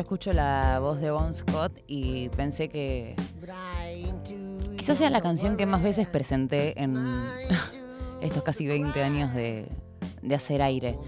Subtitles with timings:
[0.00, 3.16] yo escucho la voz de Bon Scott y pensé que
[4.78, 6.96] quizás sea la canción que más veces presenté en
[8.22, 9.68] estos casi 20 años de,
[10.22, 10.98] de hacer aire.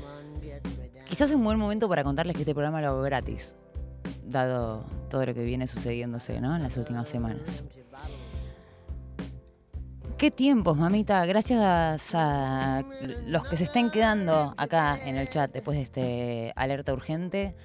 [1.06, 3.56] Quizás es un buen momento para contarles que este programa lo hago gratis,
[4.26, 6.54] dado todo lo que viene sucediéndose ¿no?
[6.54, 7.64] en las últimas semanas.
[10.18, 11.24] Qué tiempos, mamita.
[11.24, 11.58] Gracias
[12.12, 12.84] a
[13.24, 17.56] los que se estén quedando acá en el chat después de este alerta urgente.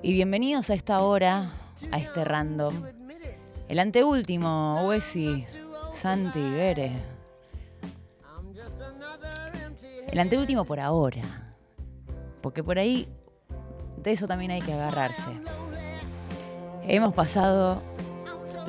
[0.00, 1.52] Y bienvenidos a esta hora,
[1.90, 2.74] a este random.
[3.68, 5.44] El anteúltimo, Wesi,
[5.92, 6.92] Santi, Vere.
[10.06, 11.56] El anteúltimo por ahora.
[12.40, 13.08] Porque por ahí
[13.96, 15.32] de eso también hay que agarrarse.
[16.84, 17.82] Hemos pasado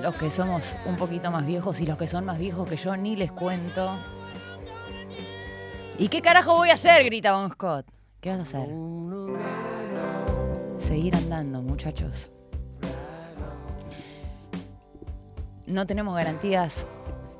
[0.01, 2.97] los que somos un poquito más viejos y los que son más viejos que yo,
[2.97, 3.95] ni les cuento.
[5.99, 7.05] ¿Y qué carajo voy a hacer?
[7.05, 7.85] grita Bon Scott.
[8.19, 8.69] ¿Qué vas a hacer?
[10.89, 12.31] Seguir andando, muchachos.
[15.67, 16.87] No tenemos garantías,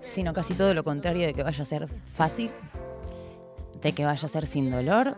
[0.02, 2.52] sino casi todo lo contrario de que vaya a ser fácil,
[3.82, 5.18] de que vaya a ser sin dolor,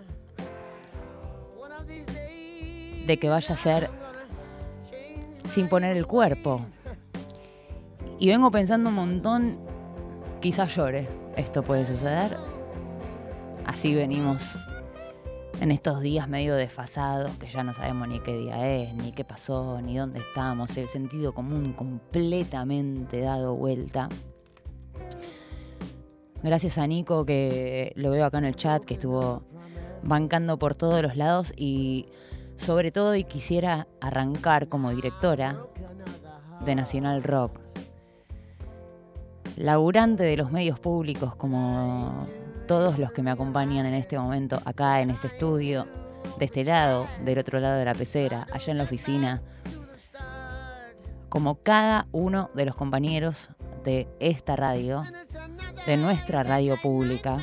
[3.06, 3.90] de que vaya a ser
[5.44, 6.62] sin poner el cuerpo.
[8.18, 9.58] Y vengo pensando un montón,
[10.40, 12.38] quizás llore, esto puede suceder.
[13.66, 14.58] Así venimos
[15.62, 19.23] en estos días medio desfasados, que ya no sabemos ni qué día es, ni qué
[19.23, 24.09] pasó, ni dónde estamos, el sentido común completamente dado vuelta.
[26.42, 29.44] Gracias a Nico, que lo veo acá en el chat, que estuvo
[30.02, 32.08] bancando por todos los lados y
[32.56, 35.63] sobre todo y quisiera arrancar como directora
[36.66, 37.59] de Nacional Rock
[39.57, 42.28] laburante de los medios públicos como
[42.72, 45.90] todos los que me acompañan en este momento acá en este estudio,
[46.40, 49.42] de este lado, del otro lado de la pecera, allá en la oficina,
[51.28, 53.50] como cada uno de los compañeros
[53.84, 55.04] de esta radio,
[55.86, 57.40] de nuestra radio pública.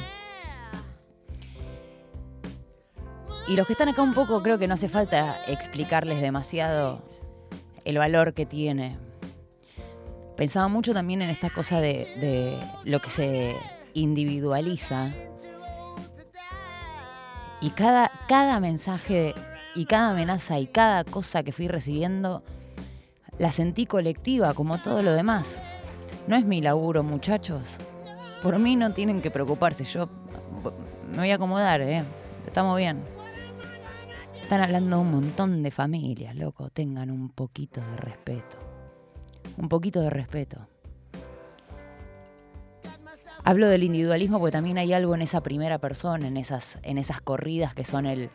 [3.48, 7.02] Y los que están acá un poco, creo que no hace falta explicarles demasiado
[7.84, 8.96] el valor que tiene
[10.38, 13.56] pensaba mucho también en esta cosa de, lo que se
[14.00, 15.12] individualiza.
[17.60, 19.34] Y cada, cada mensaje
[19.74, 22.42] y cada amenaza y cada cosa que fui recibiendo
[23.38, 25.62] la sentí colectiva como todo lo demás.
[26.26, 27.78] No es mi laburo, muchachos.
[28.42, 29.84] Por mí no tienen que preocuparse.
[29.84, 30.08] Yo
[31.10, 32.04] me voy a acomodar, ¿eh?
[32.46, 33.02] Estamos bien.
[34.42, 36.70] Están hablando un montón de familias, loco.
[36.70, 38.68] Tengan un poquito de respeto
[39.56, 40.67] un poquito de respeto.
[43.48, 47.22] Hablo del individualismo porque también hay algo en esa primera persona, en esas, en esas
[47.22, 48.28] corridas que son el...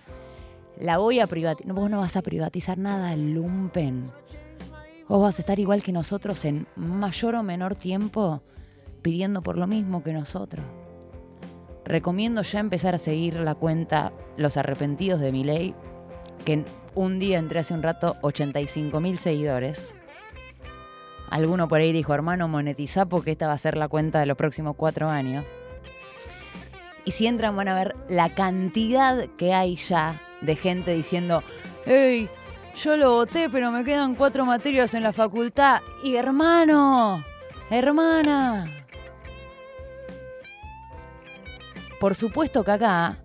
[0.76, 1.72] La voy a privatizar.
[1.72, 4.10] Vos no vas a privatizar nada, lumpen.
[5.08, 8.42] Vos vas a estar igual que nosotros en mayor o menor tiempo
[9.04, 10.66] pidiendo por lo mismo que nosotros.
[11.86, 15.76] Recomiendo ya empezar a seguir la cuenta Los Arrepentidos de mi ley,
[16.44, 16.66] que
[16.96, 19.94] un día entré hace un rato 85 mil seguidores.
[21.30, 24.38] Alguno por ahí dijo, hermano, monetiza porque esta va a ser la cuenta de los
[24.38, 25.46] próximos cuatro años.
[27.06, 31.44] Y si entran van a ver la cantidad que hay ya de gente diciendo,
[31.86, 32.30] hey,
[32.76, 35.82] yo lo voté, pero me quedan cuatro materias en la facultad.
[36.04, 37.24] Y hermano,
[37.70, 38.68] hermana.
[42.00, 43.23] Por supuesto que acá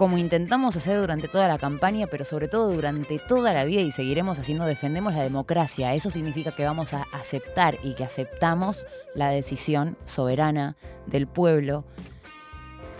[0.00, 3.92] como intentamos hacer durante toda la campaña, pero sobre todo durante toda la vida y
[3.92, 5.92] seguiremos haciendo, defendemos la democracia.
[5.92, 11.84] Eso significa que vamos a aceptar y que aceptamos la decisión soberana del pueblo,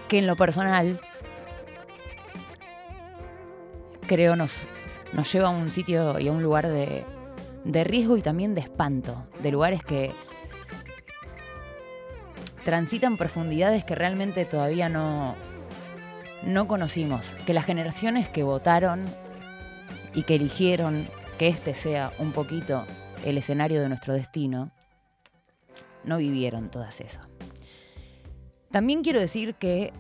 [0.09, 1.01] que en lo personal
[4.07, 4.67] creo nos,
[5.15, 7.07] nos lleva a un sitio y a un lugar de,
[7.65, 10.13] de riesgo y también de espanto, de lugares que
[12.63, 15.35] transitan profundidades que realmente todavía no,
[16.43, 19.07] no conocimos, que las generaciones que votaron
[20.15, 21.09] y que eligieron
[21.39, 22.85] que este sea un poquito
[23.25, 24.71] el escenario de nuestro destino,
[26.05, 27.27] no vivieron todas esas.
[28.71, 29.93] También quiero decir que,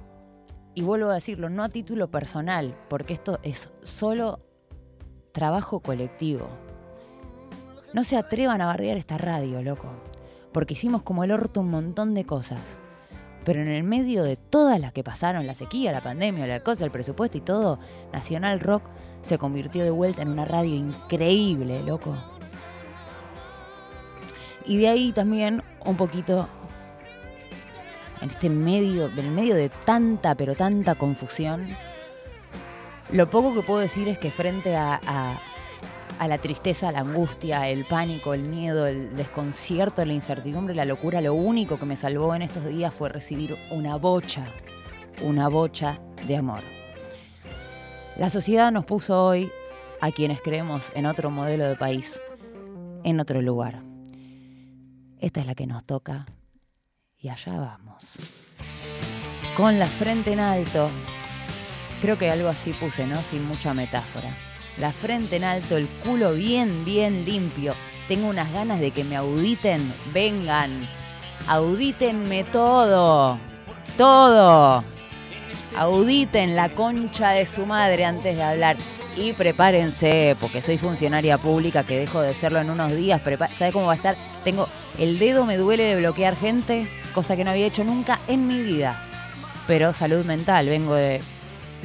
[0.74, 4.40] y vuelvo a decirlo, no a título personal, porque esto es solo
[5.32, 6.48] trabajo colectivo.
[7.92, 9.88] No se atrevan a bardear esta radio, loco,
[10.52, 12.78] porque hicimos como el orto un montón de cosas.
[13.44, 16.84] Pero en el medio de todas las que pasaron, la sequía, la pandemia, la cosa,
[16.84, 17.78] el presupuesto y todo,
[18.12, 18.84] Nacional Rock
[19.22, 22.16] se convirtió de vuelta en una radio increíble, loco.
[24.66, 26.48] Y de ahí también un poquito
[28.20, 31.76] en este medio, en medio de tanta, pero tanta confusión,
[33.10, 35.40] Lo poco que puedo decir es que frente a, a-
[36.20, 41.22] a la tristeza, la angustia, el pánico, el miedo, el desconcierto, la incertidumbre, la locura,
[41.22, 44.44] lo único que me salvó en estos días fue recibir una bocha,
[45.22, 46.60] una bocha de amor.
[48.18, 49.50] La sociedad nos puso hoy,
[50.02, 52.20] a quienes creemos en otro modelo de país,
[53.02, 53.82] en otro lugar.
[55.20, 56.26] Esta es la que nos toca
[57.16, 58.18] y allá vamos.
[59.56, 60.90] Con la frente en alto,
[62.02, 63.16] creo que algo así puse, ¿no?
[63.16, 64.49] Sin mucha metáfora.
[64.78, 67.74] La frente en alto, el culo bien, bien limpio.
[68.08, 69.92] Tengo unas ganas de que me auditen.
[70.12, 70.70] Vengan,
[71.46, 73.38] audítenme todo.
[73.96, 74.82] Todo.
[75.76, 78.76] Auditen la concha de su madre antes de hablar.
[79.16, 83.20] Y prepárense, porque soy funcionaria pública que dejo de serlo en unos días.
[83.56, 84.16] ¿Sabe cómo va a estar?
[84.44, 84.68] Tengo
[84.98, 88.60] el dedo me duele de bloquear gente, cosa que no había hecho nunca en mi
[88.60, 89.02] vida.
[89.66, 91.20] Pero salud mental, vengo de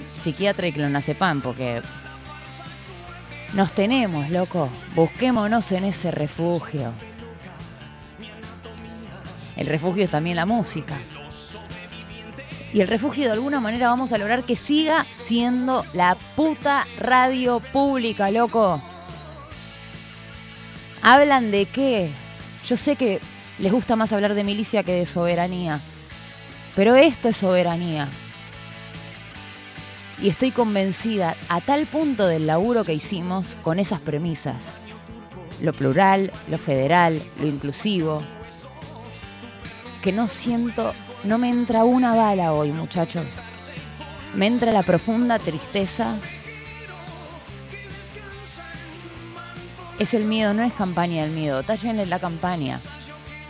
[0.07, 1.81] psiquiatra y clonazepam, porque
[3.55, 4.69] nos tenemos, loco.
[4.93, 6.91] Busquémonos en ese refugio.
[9.55, 10.95] El refugio es también la música.
[12.73, 17.61] Y el refugio de alguna manera vamos a lograr que siga siendo la puta radio
[17.61, 18.81] pública, loco.
[21.01, 22.11] ¿Hablan de qué?
[22.67, 23.21] Yo sé que
[23.57, 25.79] les gusta más hablar de milicia que de soberanía.
[26.75, 28.09] Pero esto es soberanía.
[30.21, 34.71] Y estoy convencida a tal punto del laburo que hicimos con esas premisas.
[35.61, 38.23] Lo plural, lo federal, lo inclusivo.
[40.01, 43.25] Que no siento, no me entra una bala hoy, muchachos.
[44.35, 46.15] Me entra la profunda tristeza.
[49.99, 51.63] Es el miedo, no es campaña del miedo.
[51.63, 52.79] Tállenle la campaña.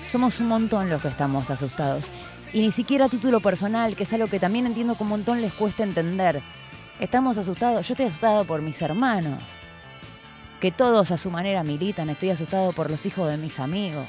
[0.10, 2.10] Somos un montón los que estamos asustados.
[2.54, 5.42] Y ni siquiera a título personal, que es algo que también entiendo que un montón
[5.42, 6.42] les cuesta entender.
[7.00, 7.86] Estamos asustados.
[7.88, 9.40] Yo estoy asustado por mis hermanos,
[10.62, 12.10] que todos a su manera militan.
[12.10, 14.08] Estoy asustado por los hijos de mis amigos,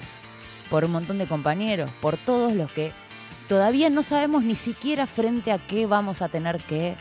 [0.70, 2.92] por un montón de compañeros, por todos los que
[3.48, 6.94] todavía no sabemos ni siquiera frente a qué vamos a tener que...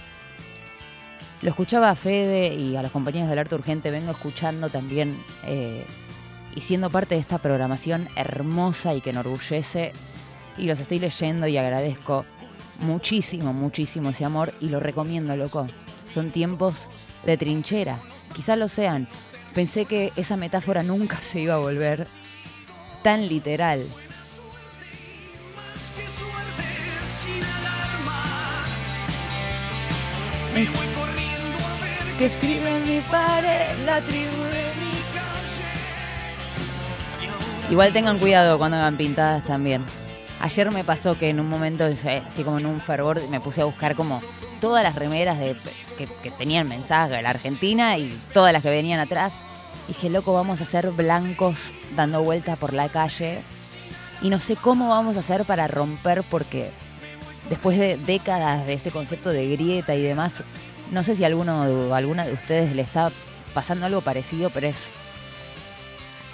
[1.43, 5.85] Lo escuchaba a Fede y a los compañeros del Arte Urgente, vengo escuchando también eh,
[6.55, 9.93] y siendo parte de esta programación hermosa y que enorgullece
[10.57, 12.25] y los estoy leyendo y agradezco
[12.79, 15.67] muchísimo, muchísimo ese amor y lo recomiendo, loco.
[16.11, 16.89] Son tiempos
[17.25, 17.99] de trinchera,
[18.33, 19.07] quizás lo sean.
[19.53, 22.05] Pensé que esa metáfora nunca se iba a volver
[23.03, 23.85] tan literal.
[32.17, 35.65] Que escribe en mi pared la tribu de mi calle.
[37.71, 39.83] Igual tengan cuidado cuando hagan pintadas también.
[40.45, 43.61] Ayer me pasó que en un momento, eh, así como en un fervor, me puse
[43.61, 44.21] a buscar como
[44.61, 45.57] todas las remeras de,
[45.97, 49.41] que, tenían mensaje de la Argentina y todas las que venían atrás.
[49.87, 53.41] Dije, loco, vamos a ser blancos dando vuelta por la calle.
[54.21, 56.69] Y no sé cómo vamos a hacer para romper porque
[57.49, 60.43] después de décadas de ese concepto de grieta y demás,
[60.91, 63.11] no sé si alguno alguna de ustedes le está
[63.55, 64.91] pasando algo parecido, pero es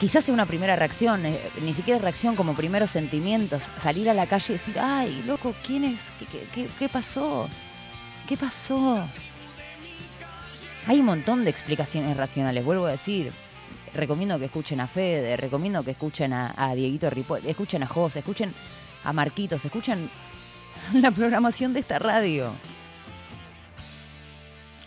[0.01, 4.25] quizás sea una primera reacción, eh, ni siquiera reacción como primeros sentimientos, salir a la
[4.25, 6.11] calle y decir, ay, loco, ¿quién es?
[6.79, 7.47] ¿Qué, pasó?
[8.27, 9.05] ¿Qué pasó?
[10.87, 13.31] Hay un montón de explicaciones racionales, vuelvo a decir.
[13.93, 18.19] Recomiendo que escuchen a Fede, recomiendo que escuchen a, a Dieguito Ripoll, escuchen a José,
[18.19, 18.51] escuchen
[19.03, 20.09] a Marquitos, escuchen
[20.93, 22.51] la programación de esta radio.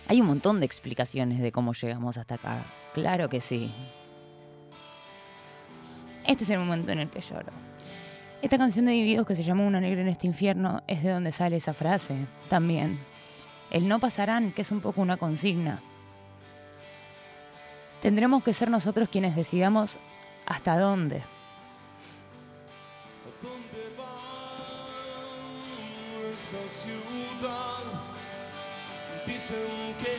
[0.08, 2.66] Hay un montón de explicaciones de cómo llegamos hasta acá.
[2.94, 3.72] Claro que sí.
[6.26, 7.52] Este es el momento en el que lloro.
[8.40, 11.32] Esta canción de Divididos que se llamó Una negra en este infierno es de donde
[11.32, 12.98] sale esa frase también.
[13.70, 15.82] El no pasarán, que es un poco una consigna.
[18.00, 19.98] Tendremos que ser nosotros quienes decidamos
[20.46, 21.22] hasta dónde.
[23.42, 24.84] ¿Dónde va
[26.34, 27.84] esta ciudad?
[29.26, 30.18] Dicen que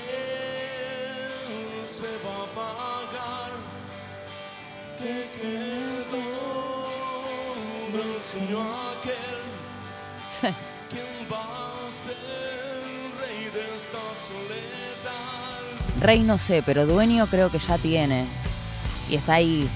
[1.88, 3.45] se va a apagar.
[4.98, 6.24] Que quedó
[7.92, 9.42] del aquel.
[10.90, 12.16] ¿Quién va a ser
[13.20, 16.02] rey de esta soledad?
[16.02, 18.26] Rey no sé, pero dueño creo que ya tiene.
[19.10, 19.70] Y está ahí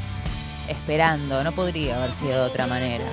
[0.69, 1.43] esperando.
[1.43, 3.05] No podría haber sido de otra manera.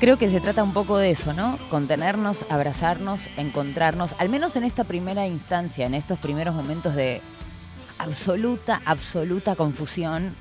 [0.00, 1.58] Creo que se trata un poco de eso, ¿no?
[1.70, 7.22] Contenernos, abrazarnos, encontrarnos, al menos en esta primera instancia, en estos primeros momentos de
[8.02, 10.34] absoluta, absoluta confusión.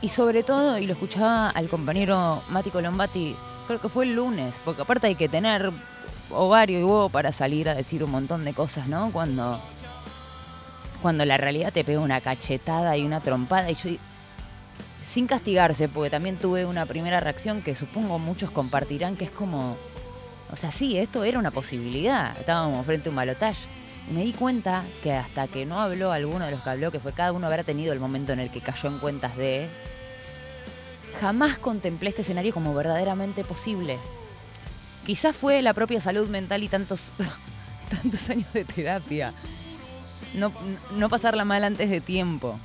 [0.00, 3.34] Y sobre todo, y lo escuchaba al compañero Mati Colombati,
[3.66, 5.72] creo que fue el lunes, porque aparte hay que tener
[6.30, 9.10] ovario y huevo para salir a decir un montón de cosas, ¿no?
[9.12, 9.58] Cuando,
[11.00, 13.70] cuando la realidad te pega una cachetada y una trompada.
[13.70, 13.90] Y yo,
[15.02, 19.76] sin castigarse, porque también tuve una primera reacción que supongo muchos compartirán, que es como,
[20.50, 22.38] o sea, sí, esto era una posibilidad.
[22.38, 23.83] Estábamos frente a un balotaje.
[24.08, 27.00] Y me di cuenta que hasta que no habló alguno de los que habló, que
[27.00, 29.68] fue cada uno habrá tenido el momento en el que cayó en cuentas de,
[31.20, 33.98] jamás contemplé este escenario como verdaderamente posible.
[35.06, 37.12] Quizás fue la propia salud mental y tantos,
[37.90, 39.32] tantos años de terapia.
[40.34, 40.52] No,
[40.96, 42.58] no pasarla mal antes de tiempo.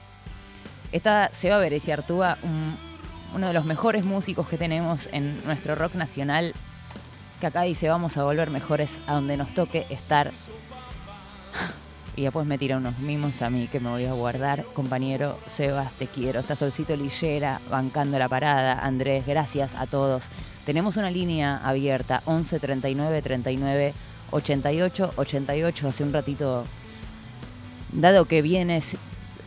[0.91, 2.75] Está Seba Beresi Artúa, un-
[3.35, 6.53] uno de los mejores músicos que tenemos en nuestro rock nacional,
[7.39, 10.31] que acá dice vamos a volver mejores a donde nos toque estar.
[12.15, 14.65] Y después me tira unos mimos a mí que me voy a guardar.
[14.73, 16.39] Compañero Sebas, te quiero.
[16.39, 18.79] Está Solcito Lillera bancando la parada.
[18.79, 20.29] Andrés, gracias a todos.
[20.65, 23.93] Tenemos una línea abierta, 11 39 39
[24.31, 25.87] 88 88.
[25.87, 26.65] Hace un ratito,
[27.93, 28.81] dado que viene,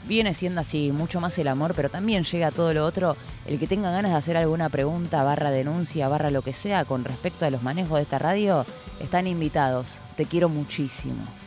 [0.08, 3.16] viene siendo así mucho más el amor, pero también llega todo lo otro,
[3.46, 7.04] el que tenga ganas de hacer alguna pregunta, barra denuncia, barra lo que sea con
[7.04, 8.64] respecto a los manejos de esta radio,
[9.00, 10.00] están invitados.
[10.16, 11.41] Te quiero muchísimo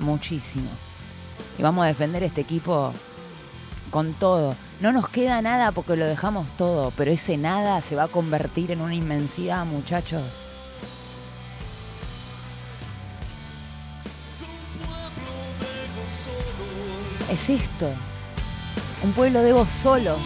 [0.00, 0.68] muchísimo.
[1.58, 2.92] Y vamos a defender este equipo
[3.90, 4.54] con todo.
[4.80, 8.70] No nos queda nada porque lo dejamos todo, pero ese nada se va a convertir
[8.70, 10.22] en una inmensidad, muchachos.
[17.30, 17.92] Es esto.
[19.02, 20.20] Un pueblo de vos solos.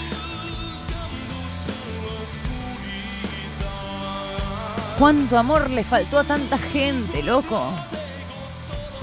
[4.99, 7.73] ¿Cuánto amor le faltó a tanta gente, loco?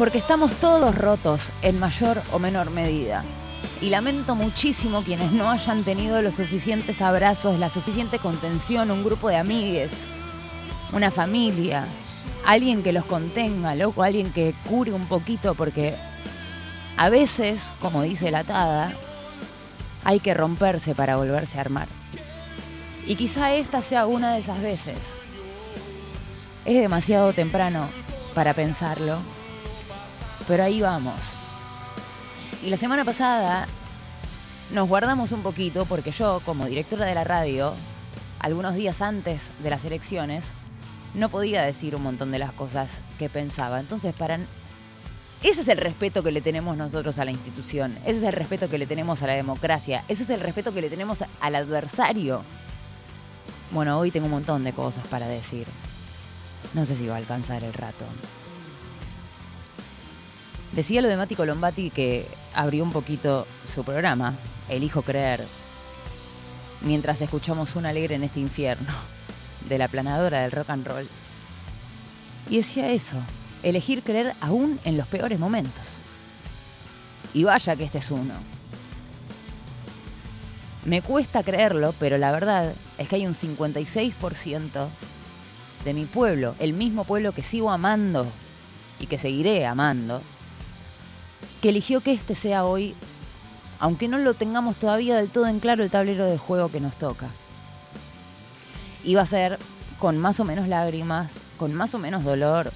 [0.01, 3.23] Porque estamos todos rotos en mayor o menor medida.
[3.81, 9.29] Y lamento muchísimo quienes no hayan tenido los suficientes abrazos, la suficiente contención, un grupo
[9.29, 10.07] de amigues,
[10.91, 11.85] una familia,
[12.47, 15.95] alguien que los contenga, loco, alguien que cure un poquito, porque
[16.97, 18.93] a veces, como dice la Tada,
[20.03, 21.87] hay que romperse para volverse a armar.
[23.05, 24.97] Y quizá esta sea una de esas veces.
[26.65, 27.87] Es demasiado temprano
[28.33, 29.19] para pensarlo,
[30.47, 31.15] pero ahí vamos.
[32.63, 33.67] Y la semana pasada
[34.71, 37.73] nos guardamos un poquito porque yo, como directora de la radio,
[38.39, 40.45] algunos días antes de las elecciones,
[41.13, 43.79] no podía decir un montón de las cosas que pensaba.
[43.79, 44.39] Entonces, para...
[45.43, 48.69] Ese es el respeto que le tenemos nosotros a la institución, ese es el respeto
[48.69, 52.43] que le tenemos a la democracia, ese es el respeto que le tenemos al adversario.
[53.71, 55.65] Bueno, hoy tengo un montón de cosas para decir.
[56.75, 58.05] No sé si va a alcanzar el rato.
[60.73, 64.35] Decía lo de Mati Colombati que abrió un poquito su programa,
[64.69, 65.45] Elijo Creer,
[66.81, 68.93] mientras escuchamos un alegre en este infierno
[69.67, 71.07] de la planadora del rock and roll.
[72.49, 73.17] Y decía eso,
[73.63, 75.83] elegir creer aún en los peores momentos.
[77.33, 78.33] Y vaya que este es uno.
[80.85, 84.87] Me cuesta creerlo, pero la verdad es que hay un 56%
[85.83, 88.25] de mi pueblo, el mismo pueblo que sigo amando
[88.99, 90.21] y que seguiré amando,
[91.61, 92.95] que eligió que este sea hoy,
[93.79, 96.95] aunque no lo tengamos todavía del todo en claro el tablero de juego que nos
[96.95, 97.27] toca.
[99.03, 99.59] Y va a ser
[99.99, 102.71] con más o menos lágrimas, con más o menos dolor,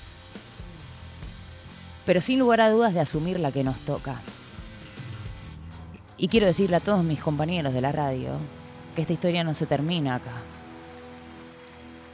[2.05, 4.21] pero sin lugar a dudas de asumir la que nos toca.
[6.17, 8.37] Y quiero decirle a todos mis compañeros de la radio
[8.95, 10.31] que esta historia no se termina acá.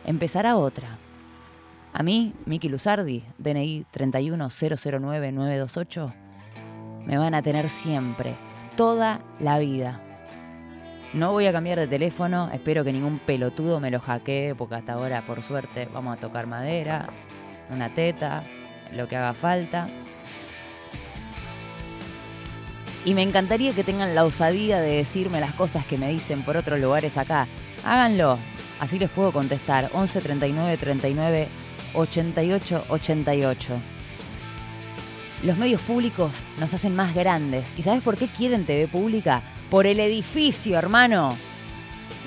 [0.06, 0.98] Empezará otra.
[1.94, 6.13] A mí, Miki Luzardi, DNI 31009-928,
[7.05, 8.36] me van a tener siempre,
[8.75, 10.00] toda la vida.
[11.13, 14.93] No voy a cambiar de teléfono, espero que ningún pelotudo me lo hackee, porque hasta
[14.93, 17.10] ahora, por suerte, vamos a tocar madera,
[17.70, 18.43] una teta,
[18.96, 19.88] lo que haga falta.
[23.03, 26.55] Y me encantaría que tengan la osadía de decirme las cosas que me dicen por
[26.55, 27.48] otros lugares acá.
[27.84, 28.38] Háganlo,
[28.79, 29.89] así les puedo contestar.
[29.93, 31.48] 11 39 39
[31.93, 33.74] 88 88.
[35.43, 37.74] Los medios públicos nos hacen más grandes.
[37.75, 39.41] ¿Y sabes por qué quieren TV pública?
[39.71, 41.36] Por el edificio, hermano.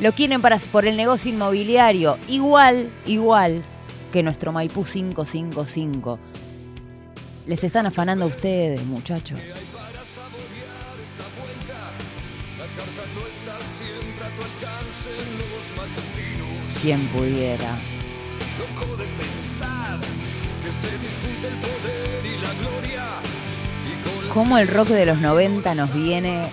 [0.00, 2.18] Lo quieren para, por el negocio inmobiliario.
[2.28, 3.62] Igual, igual
[4.12, 6.18] que nuestro Maipú 555.
[7.46, 9.38] Les están afanando a ustedes, muchachos.
[16.82, 17.78] Quien pudiera.
[24.32, 26.46] Cómo el rock de los 90 nos viene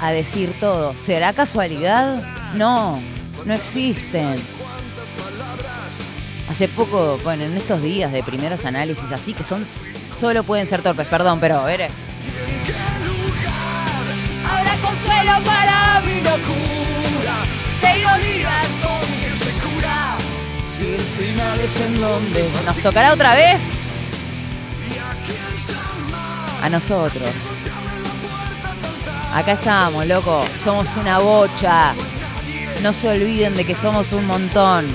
[0.00, 0.94] a decir todo.
[0.96, 2.22] ¿Será casualidad?
[2.54, 3.00] No,
[3.44, 4.40] no existen.
[6.50, 9.66] Hace poco, bueno, en estos días de primeros análisis así que son,
[10.20, 11.88] solo pueden ser torpes, perdón, pero a ver.
[14.48, 17.44] Habrá consuelo para mi locura.
[17.68, 18.50] Esta ironía
[22.66, 23.60] ¿Nos tocará otra vez?
[26.62, 27.30] A nosotros.
[29.34, 30.44] Acá estamos, loco.
[30.62, 31.94] Somos una bocha.
[32.82, 34.86] No se olviden de que somos un montón.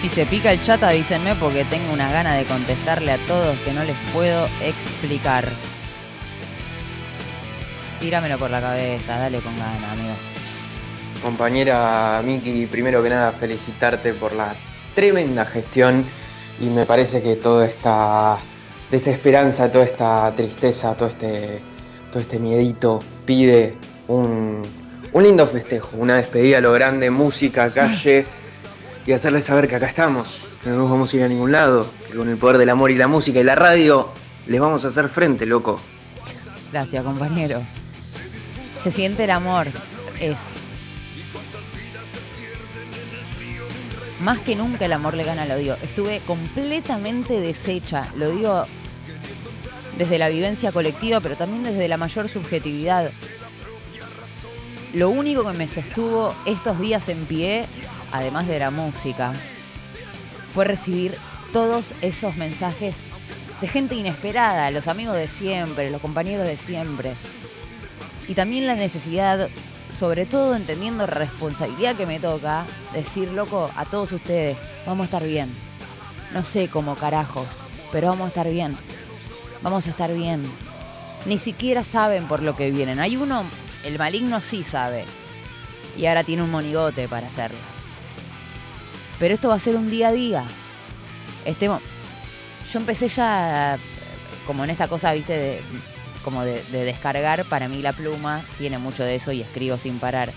[0.00, 3.72] Si se pica el chat, avísenme porque tengo una gana de contestarle a todos que
[3.72, 5.48] no les puedo explicar.
[8.00, 10.14] Tíramelo por la cabeza, dale con gana, amigo.
[11.22, 14.54] Compañera Miki, primero que nada felicitarte por la
[14.94, 16.04] tremenda gestión
[16.60, 18.38] y me parece que toda esta
[18.90, 21.60] desesperanza, toda esta tristeza, todo este,
[22.12, 23.74] todo este miedito pide
[24.06, 24.62] un,
[25.12, 28.24] un lindo festejo, una despedida a lo grande, música, calle
[29.06, 31.90] y hacerles saber que acá estamos, que no nos vamos a ir a ningún lado,
[32.06, 34.08] que con el poder del amor y la música y la radio
[34.46, 35.80] les vamos a hacer frente, loco.
[36.70, 37.60] Gracias, compañero.
[38.82, 39.68] Se siente el amor.
[40.20, 40.36] Es.
[44.20, 45.76] Más que nunca el amor le gana al odio.
[45.82, 48.08] Estuve completamente deshecha.
[48.16, 48.66] Lo digo
[49.96, 53.10] desde la vivencia colectiva, pero también desde la mayor subjetividad.
[54.94, 57.64] Lo único que me sostuvo estos días en pie,
[58.12, 59.32] además de la música,
[60.54, 61.16] fue recibir
[61.52, 62.96] todos esos mensajes
[63.60, 67.12] de gente inesperada, los amigos de siempre, los compañeros de siempre.
[68.28, 69.48] Y también la necesidad,
[69.90, 75.06] sobre todo entendiendo la responsabilidad que me toca, decir, loco, a todos ustedes, vamos a
[75.06, 75.50] estar bien.
[76.34, 77.48] No sé cómo carajos,
[77.90, 78.76] pero vamos a estar bien.
[79.62, 80.42] Vamos a estar bien.
[81.24, 83.00] Ni siquiera saben por lo que vienen.
[83.00, 83.44] Hay uno,
[83.84, 85.04] el maligno sí sabe.
[85.96, 87.58] Y ahora tiene un monigote para hacerlo.
[89.18, 90.44] Pero esto va a ser un día a día.
[91.44, 93.78] Este, yo empecé ya eh,
[94.46, 95.62] como en esta cosa, viste, de,
[96.22, 97.44] como de, de descargar.
[97.44, 100.32] Para mí la pluma tiene mucho de eso y escribo sin parar.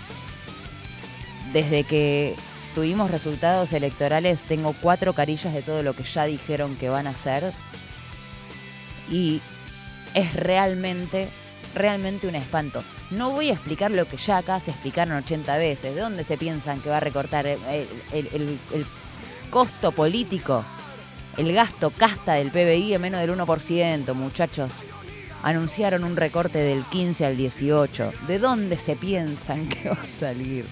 [1.54, 2.36] Desde que
[2.76, 7.12] tuvimos resultados electorales, tengo cuatro carillas de todo lo que ya dijeron que van a
[7.12, 7.52] hacer.
[9.10, 9.42] Y
[10.14, 11.28] es realmente,
[11.76, 12.84] realmente un espanto.
[13.10, 15.94] No voy a explicar lo que ya acá se explicaron 80 veces.
[15.96, 17.60] ¿De dónde se piensan que va a recortar el-
[18.14, 18.86] el
[19.50, 20.64] costo político?
[21.38, 24.72] El gasto casta del PBI en menos del 1%, muchachos.
[25.44, 28.14] Anunciaron un recorte del 15 al 18.
[28.28, 30.66] ¿De dónde se piensan que va a salir?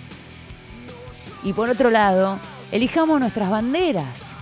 [1.43, 2.38] Y por otro lado,
[2.71, 4.34] elijamos nuestras banderas.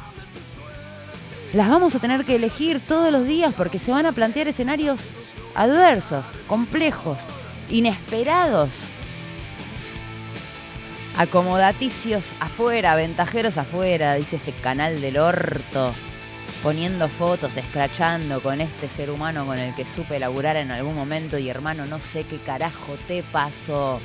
[1.54, 5.12] Las vamos a tener que elegir todos los días porque se van a plantear escenarios
[5.56, 7.20] adversos, complejos,
[7.70, 8.86] inesperados.
[11.18, 15.94] Acomodaticios afuera, ventajeros afuera, dice este canal del orto.
[16.63, 21.38] Poniendo fotos, escrachando con este ser humano con el que supe laburar en algún momento
[21.38, 24.00] y hermano, no sé qué carajo te pasó.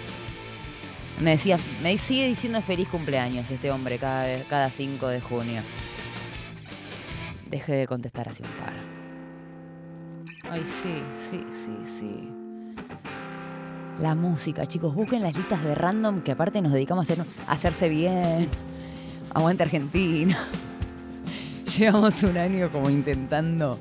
[1.19, 5.63] Me decía, me sigue diciendo feliz cumpleaños este hombre cada, cada 5 de junio.
[7.51, 8.75] Deje de contestar así un par.
[10.51, 12.29] Ay, sí, sí, sí, sí.
[13.99, 17.53] La música, chicos, busquen las listas de random que aparte nos dedicamos a, hacer, a
[17.53, 18.49] hacerse bien.
[19.35, 20.49] Aguante Argentina.
[21.79, 23.79] Llevamos un año como intentando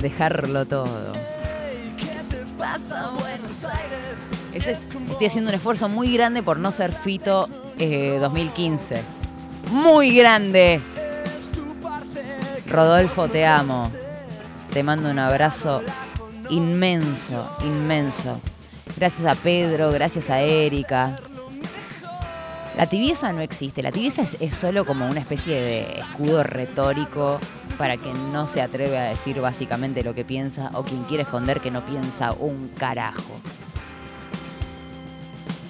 [0.00, 1.14] dejarlo todo.
[4.52, 9.02] Estoy haciendo un esfuerzo muy grande por no ser Fito eh, 2015.
[9.70, 10.82] Muy grande.
[12.66, 13.90] Rodolfo, te amo.
[14.72, 15.82] Te mando un abrazo
[16.50, 18.38] inmenso, inmenso.
[18.96, 21.16] Gracias a Pedro, gracias a Erika.
[22.78, 27.40] La tibieza no existe, la tibieza es, solo como una especie de escudo retórico
[27.76, 31.60] para quien no se atreve a decir básicamente lo que piensa o quien quiere esconder
[31.60, 33.40] que no piensa un carajo.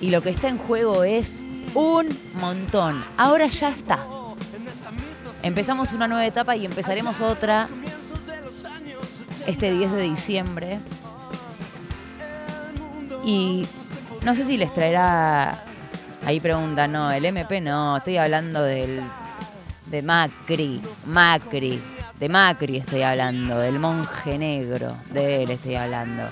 [0.02, 1.40] Y lo que está en juego es
[1.74, 2.08] un
[2.42, 3.02] montón.
[3.16, 4.04] Ahora ya está.
[5.42, 7.70] Empezamos una nueva etapa y empezaremos otra
[9.46, 10.78] este 10 de diciembre.
[13.24, 13.66] Y
[14.26, 15.64] no sé si les traerá.
[16.24, 19.02] Ahí pregunta, no, el MP no, estoy hablando del.
[19.86, 21.80] de Macri, Macri,
[22.18, 26.24] de Macri estoy hablando, del monje negro, de él estoy hablando.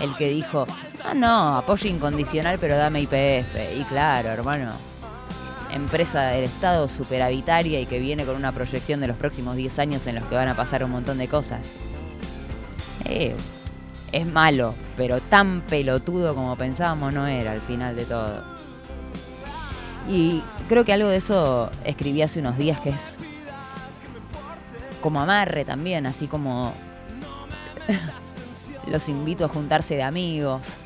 [0.00, 0.66] El que dijo,
[1.04, 3.78] ah, no, apoyo incondicional, pero dame IPF.
[3.78, 4.72] Y claro, hermano,
[5.72, 10.06] empresa del Estado superavitaria y que viene con una proyección de los próximos 10 años
[10.06, 11.72] en los que van a pasar un montón de cosas.
[13.04, 13.34] Eh,
[14.12, 18.57] es malo, pero tan pelotudo como pensábamos no era al final de todo.
[20.08, 23.16] Y creo que algo de eso escribí hace unos días que es
[25.02, 26.72] como amarre también, así como
[28.86, 30.76] los invito a juntarse de amigos,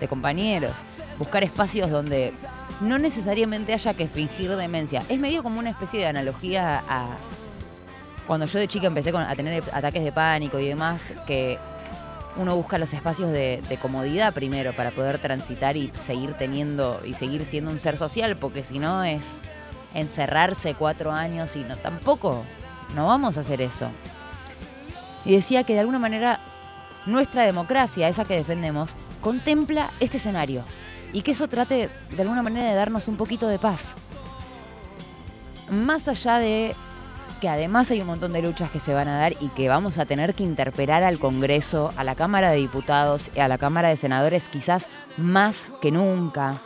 [0.00, 0.72] de compañeros,
[1.18, 2.32] buscar espacios donde
[2.80, 5.02] no necesariamente haya que fingir demencia.
[5.08, 7.16] Es medio como una especie de analogía a
[8.26, 11.58] cuando yo de chica empecé a tener ataques de pánico y demás, que
[12.36, 17.44] uno busca los espacios de, comodidad primero para poder transitar y seguir teniendo y seguir
[17.44, 19.40] siendo un ser social, porque si no es
[19.94, 22.42] encerrarse cuatro años y no tampoco,
[22.94, 23.88] no vamos a hacer eso.
[25.24, 26.40] Y decía que de alguna manera
[27.06, 30.64] nuestra democracia, esa que defendemos, contempla este escenario
[31.12, 33.94] y que eso trate de alguna manera de darnos un poquito de paz.
[35.70, 36.74] Más allá de
[37.44, 39.98] que además hay un montón de luchas que se van a dar y que vamos
[39.98, 43.90] a tener que interpelar al Congreso, a la Cámara de Diputados y a la Cámara
[43.90, 44.86] de Senadores quizás
[45.18, 46.62] más que nunca,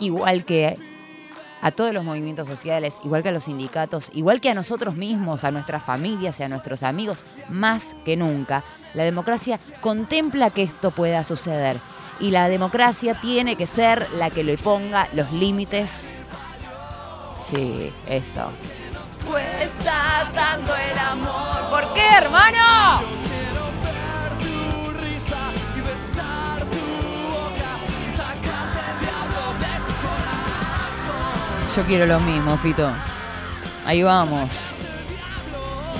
[0.00, 0.76] igual que
[1.62, 5.44] a todos los movimientos sociales, igual que a los sindicatos, igual que a nosotros mismos,
[5.44, 8.64] a nuestras familias y a nuestros amigos, más que nunca.
[8.94, 11.76] La democracia contempla que esto pueda suceder
[12.18, 16.08] y la democracia tiene que ser la que le ponga los límites.
[17.48, 18.50] Sí, eso.
[19.26, 21.70] Cuesta tanto el amor.
[21.70, 23.02] ¿Por qué, hermano?
[31.76, 32.88] Yo quiero lo mismo, Fito.
[33.84, 34.50] Ahí vamos.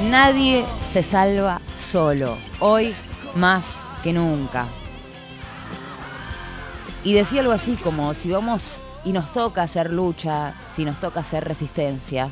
[0.09, 2.39] Nadie se salva solo.
[2.61, 2.95] Hoy
[3.35, 3.65] más
[4.05, 4.67] que nunca.
[7.03, 11.21] Y decía algo así como, si vamos y nos toca hacer lucha, si nos toca
[11.21, 12.31] hacer resistencia,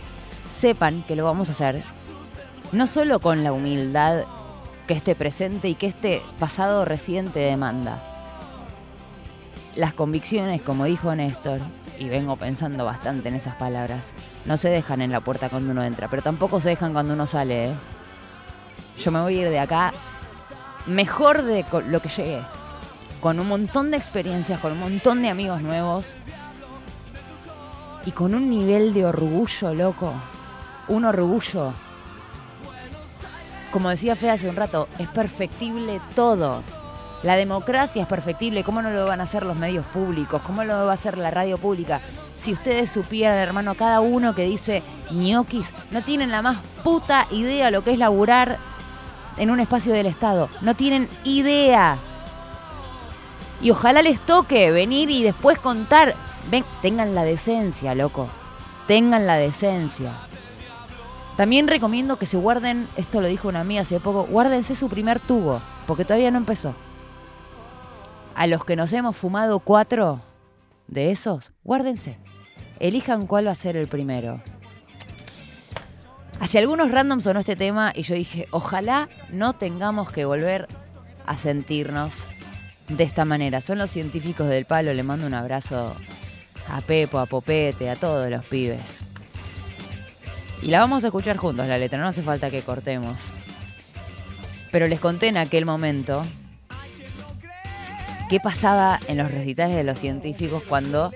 [0.63, 1.83] sepan que lo vamos a hacer
[2.71, 4.23] no solo con la humildad
[4.87, 8.01] que este presente y que este pasado reciente demanda.
[9.75, 11.59] Las convicciones, como dijo Néstor,
[11.99, 15.83] y vengo pensando bastante en esas palabras, no se dejan en la puerta cuando uno
[15.83, 17.71] entra, pero tampoco se dejan cuando uno sale.
[17.71, 17.75] ¿eh?
[19.03, 19.93] Yo me voy a ir de acá
[20.87, 22.41] mejor de lo que llegué
[23.21, 26.15] con un montón de experiencias, con un montón de amigos nuevos
[28.07, 30.15] y con un nivel de orgullo, loco.
[30.89, 31.73] Un orgullo.
[33.71, 36.63] Como decía Fe hace un rato, es perfectible todo.
[37.23, 38.65] La democracia es perfectible.
[38.65, 40.43] ¿Cómo no lo van a hacer los medios públicos?
[40.43, 42.01] ¿Cómo lo va a hacer la radio pública?
[42.37, 47.71] Si ustedes supieran, hermano, cada uno que dice ñoquis, no tienen la más puta idea
[47.71, 48.59] lo que es laburar
[49.37, 50.49] en un espacio del Estado.
[50.61, 51.97] No tienen idea.
[53.61, 56.15] Y ojalá les toque venir y después contar.
[56.51, 58.29] Ven, tengan la decencia, loco.
[58.89, 60.13] Tengan la decencia.
[61.37, 65.19] También recomiendo que se guarden, esto lo dijo una amiga hace poco, guárdense su primer
[65.19, 66.75] tubo, porque todavía no empezó.
[68.35, 70.21] A los que nos hemos fumado cuatro
[70.89, 72.19] de esos, guárdense.
[72.81, 74.43] Elijan cuál va a ser el primero.
[76.41, 80.67] Hace algunos random sonó este tema y yo dije, ojalá no tengamos que volver
[81.25, 82.27] a sentirnos
[82.89, 83.61] de esta manera.
[83.61, 85.95] Son los científicos del palo, le mando un abrazo
[86.69, 89.03] a Pepo, a Popete, a todos los pibes.
[90.63, 93.33] Y la vamos a escuchar juntos, la letra, no hace falta que cortemos.
[94.71, 96.23] Pero les conté en aquel momento
[98.31, 101.11] qué pasaba en los recitales de los científicos cuando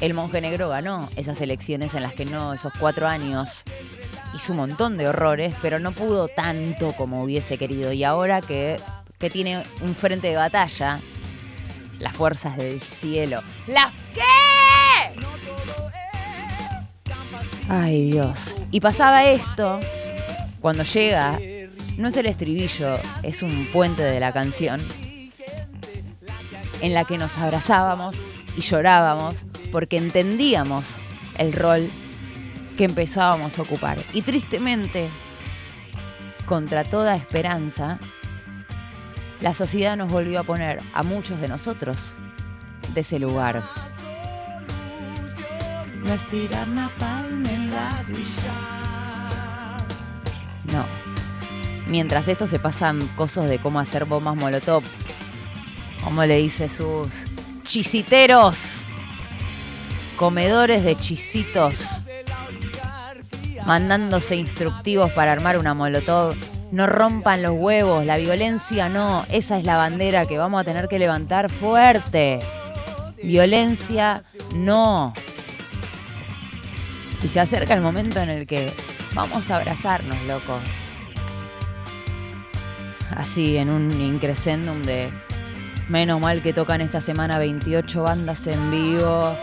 [0.00, 3.62] el monje negro ganó esas elecciones en las que no, esos cuatro años,
[4.34, 7.92] hizo un montón de horrores, pero no pudo tanto como hubiese querido.
[7.92, 8.78] Y ahora que
[9.18, 11.00] que tiene un frente de batalla,
[11.98, 13.42] las fuerzas del cielo.
[13.66, 14.20] ¿Las qué?
[17.68, 18.54] Ay Dios.
[18.70, 19.80] Y pasaba esto
[20.60, 21.38] cuando llega,
[21.98, 24.80] no es el estribillo, es un puente de la canción,
[26.80, 28.16] en la que nos abrazábamos
[28.56, 30.96] y llorábamos porque entendíamos
[31.38, 31.88] el rol
[32.76, 33.98] que empezábamos a ocupar.
[34.12, 35.08] Y tristemente,
[36.46, 37.98] contra toda esperanza,
[39.40, 42.14] la sociedad nos volvió a poner a muchos de nosotros
[42.94, 43.62] de ese lugar.
[46.06, 48.08] No estirar en las
[50.72, 50.86] No.
[51.86, 54.82] Mientras esto se pasan cosas de cómo hacer bombas molotov,
[56.04, 57.08] como le dice sus
[57.64, 58.56] chisiteros,
[60.16, 61.74] comedores de chisitos,
[63.66, 66.36] mandándose instructivos para armar una molotov
[66.72, 70.88] no rompan los huevos, la violencia no, esa es la bandera que vamos a tener
[70.88, 72.40] que levantar fuerte.
[73.22, 74.22] Violencia
[74.54, 75.14] no.
[77.26, 78.72] Y se acerca el momento en el que
[79.12, 80.60] vamos a abrazarnos, loco.
[83.10, 85.10] así en un increscendum de
[85.88, 89.36] menos mal que tocan esta semana 28 bandas en vivo,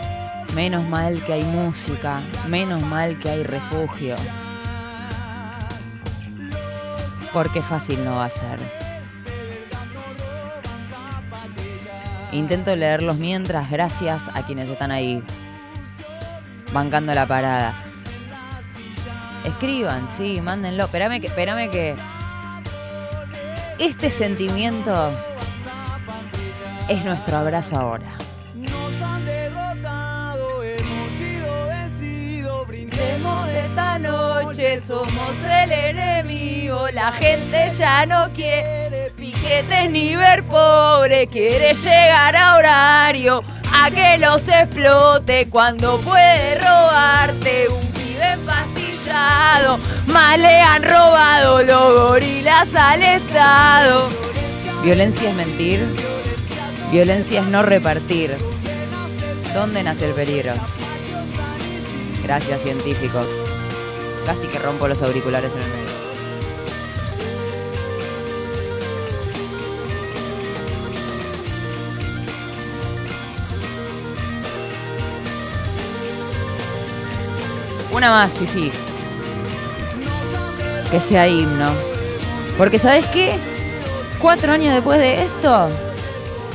[0.54, 4.16] menos mal que hay música, menos mal que hay refugio.
[7.34, 8.60] Porque fácil no va a ser.
[12.32, 15.22] Intento leerlos mientras, gracias a quienes están ahí
[16.72, 17.74] bancando la parada.
[19.44, 20.84] Escriban, sí, mándenlo.
[20.84, 21.94] Espérame que, espérame que.
[23.78, 25.12] Este sentimiento
[26.88, 28.16] es nuestro abrazo ahora.
[28.54, 36.86] Nos han derrotado, hemos sido vencidos, Brindemos esta noche, somos el enemigo.
[36.92, 43.42] La gente ya no quiere piquetes ni ver pobre, quiere llegar a horario
[43.90, 49.78] que los explote cuando puede robarte un pibe empastillado.
[50.06, 54.08] Más le han robado los gorilas al Estado.
[54.82, 55.86] Violencia es mentir,
[56.90, 58.36] violencia es no repartir.
[59.52, 60.52] ¿Dónde nace el peligro?
[62.22, 63.26] Gracias científicos.
[64.24, 65.83] Casi que rompo los auriculares en el medio.
[77.94, 78.72] Una más, sí, sí.
[80.90, 81.70] Que sea himno.
[82.58, 83.36] Porque ¿sabes qué?
[84.20, 85.68] Cuatro años después de esto,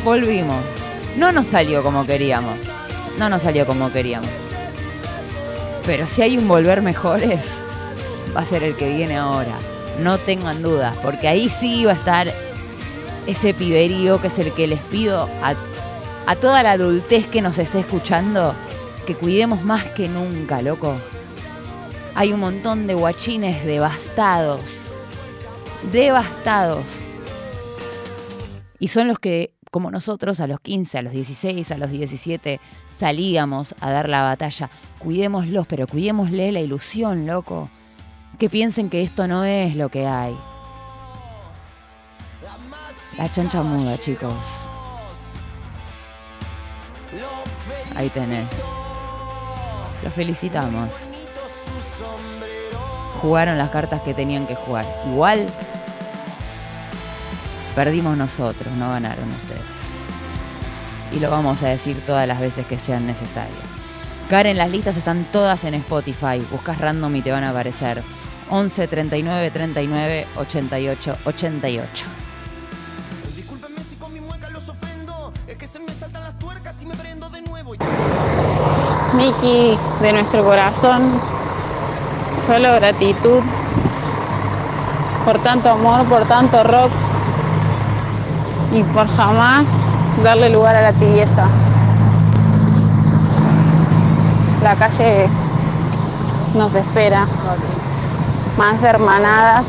[0.03, 0.61] volvimos.
[1.15, 2.57] No nos salió como queríamos.
[3.17, 4.29] No nos salió como queríamos.
[5.85, 7.59] Pero si hay un volver mejores,
[8.35, 9.53] va a ser el que viene ahora.
[10.01, 12.33] No tengan dudas, porque ahí sí va a estar
[13.27, 15.53] ese piberío que es el que les pido a,
[16.25, 18.53] a toda la adultez que nos esté escuchando,
[19.07, 20.95] que cuidemos más que nunca, loco.
[22.15, 24.91] Hay un montón de guachines devastados,
[25.91, 27.01] devastados.
[28.79, 32.59] Y son los que, como nosotros, a los 15, a los 16, a los 17,
[32.87, 34.69] salíamos a dar la batalla.
[34.99, 37.69] Cuidémoslos, pero cuidémosle la ilusión, loco.
[38.37, 40.35] Que piensen que esto no es lo que hay.
[43.17, 44.33] La chancha muda, chicos.
[47.95, 48.47] Ahí tenés.
[50.03, 51.09] Los felicitamos.
[53.21, 54.85] Jugaron las cartas que tenían que jugar.
[55.07, 55.45] Igual
[57.75, 59.63] perdimos nosotros, no ganaron ustedes.
[61.11, 63.57] Y lo vamos a decir todas las veces que sean necesarias.
[64.29, 66.39] Karen, las listas están todas en Spotify.
[66.51, 68.03] Buscas random y te van a aparecer.
[68.49, 72.05] 11 39 39 88 88.
[73.35, 76.85] Discúlpenme si con mi mueca los ofendo, es que se me saltan las tuercas y
[76.85, 77.71] me prendo de nuevo.
[79.15, 81.19] Miki, de nuestro corazón,
[82.49, 83.43] solo gratitud
[85.23, 86.91] por tanto amor, por tanto rock
[88.73, 89.67] y por jamás
[90.23, 91.47] darle lugar a la tibieza.
[94.63, 95.29] La calle
[96.55, 97.27] nos espera,
[98.57, 99.65] más hermanadas,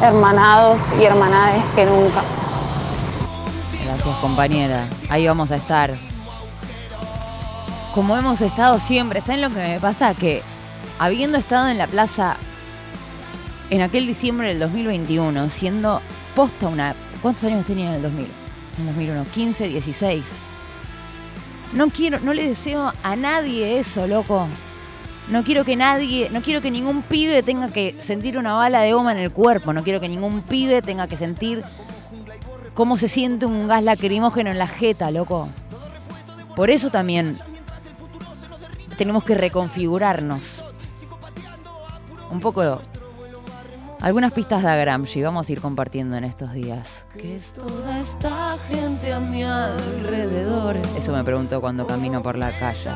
[0.00, 2.22] hermanados y hermanades que nunca.
[3.84, 4.84] Gracias compañera.
[5.08, 5.90] Ahí vamos a estar.
[7.92, 9.20] Como hemos estado siempre.
[9.20, 10.14] ¿Saben lo que me pasa?
[10.14, 10.44] Que
[10.98, 12.36] habiendo estado en la plaza
[13.70, 16.00] en aquel diciembre del 2021, siendo
[16.34, 16.94] posta una...
[17.22, 18.24] ¿Cuántos años tenía en el 2000?
[18.24, 20.24] En el 2001, 15, 16.
[21.72, 24.46] No quiero, no le deseo a nadie eso, loco.
[25.28, 28.92] No quiero que nadie, no quiero que ningún pibe tenga que sentir una bala de
[28.92, 29.72] goma en el cuerpo.
[29.72, 31.64] No quiero que ningún pibe tenga que sentir
[32.74, 35.48] cómo se siente un gas lacrimógeno en la jeta, loco.
[36.54, 37.38] Por eso también
[38.96, 40.62] tenemos que reconfigurarnos.
[42.30, 42.80] Un poco
[44.00, 47.06] algunas pistas de Gramsci vamos a ir compartiendo en estos días.
[47.18, 50.76] ¿Qué es toda esta gente a mi alrededor?
[50.96, 52.90] Eso me preguntó cuando camino por la calle.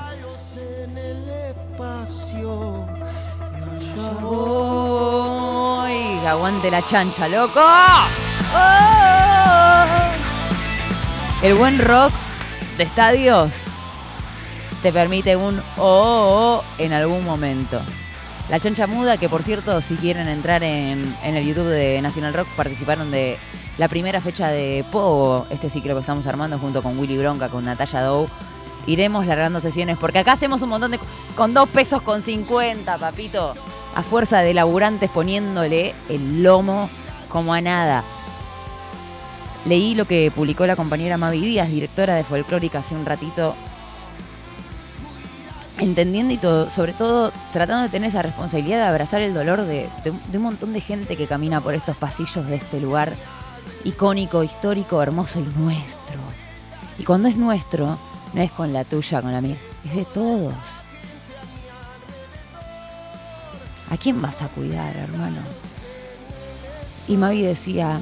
[4.21, 5.91] Voy.
[6.27, 7.61] Aguante la chancha, loco.
[8.55, 9.85] ¡Oh!
[11.43, 12.13] El buen rock
[12.77, 13.65] de estadios
[14.83, 17.81] te permite un oh, oh, oh en algún momento.
[18.51, 22.35] La Chancha Muda, que por cierto, si quieren entrar en, en, el YouTube de National
[22.35, 23.37] Rock, participaron de
[23.79, 27.65] la primera fecha de Pogo, este ciclo que estamos armando junto con Willy Bronca, con
[27.65, 28.29] Natalia Dow.
[28.89, 30.99] Iremos largando sesiones, porque acá hacemos un montón de...
[31.37, 33.55] con dos pesos con 50, papito.
[33.95, 36.91] A fuerza de laburantes poniéndole el lomo
[37.29, 38.03] como a nada.
[39.65, 43.55] Leí lo que publicó la compañera Mavi Díaz, directora de Folclórica, hace un ratito
[45.81, 49.89] entendiendo y todo, sobre todo tratando de tener esa responsabilidad de abrazar el dolor de,
[50.33, 53.15] un montón de gente que camina por estos pasillos de este lugar
[53.85, 56.21] icónico, histórico, hermoso y nuestro.
[56.99, 57.99] Y cuando es nuestro,
[58.35, 60.55] no es con la tuya, con la mía, es de todos.
[63.89, 65.41] ¿A quién vas a cuidar, hermano?
[67.09, 68.01] Y Mavi decía,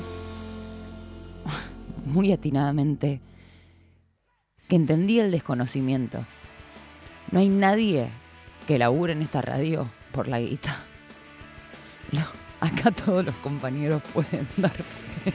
[2.05, 3.21] muy atinadamente,
[4.69, 6.27] que entendía el desconocimiento.
[7.31, 8.09] No hay nadie
[8.67, 10.77] que labure en esta radio por la guita.
[12.13, 15.33] Lo- acá todos los compañeros pueden dar fe.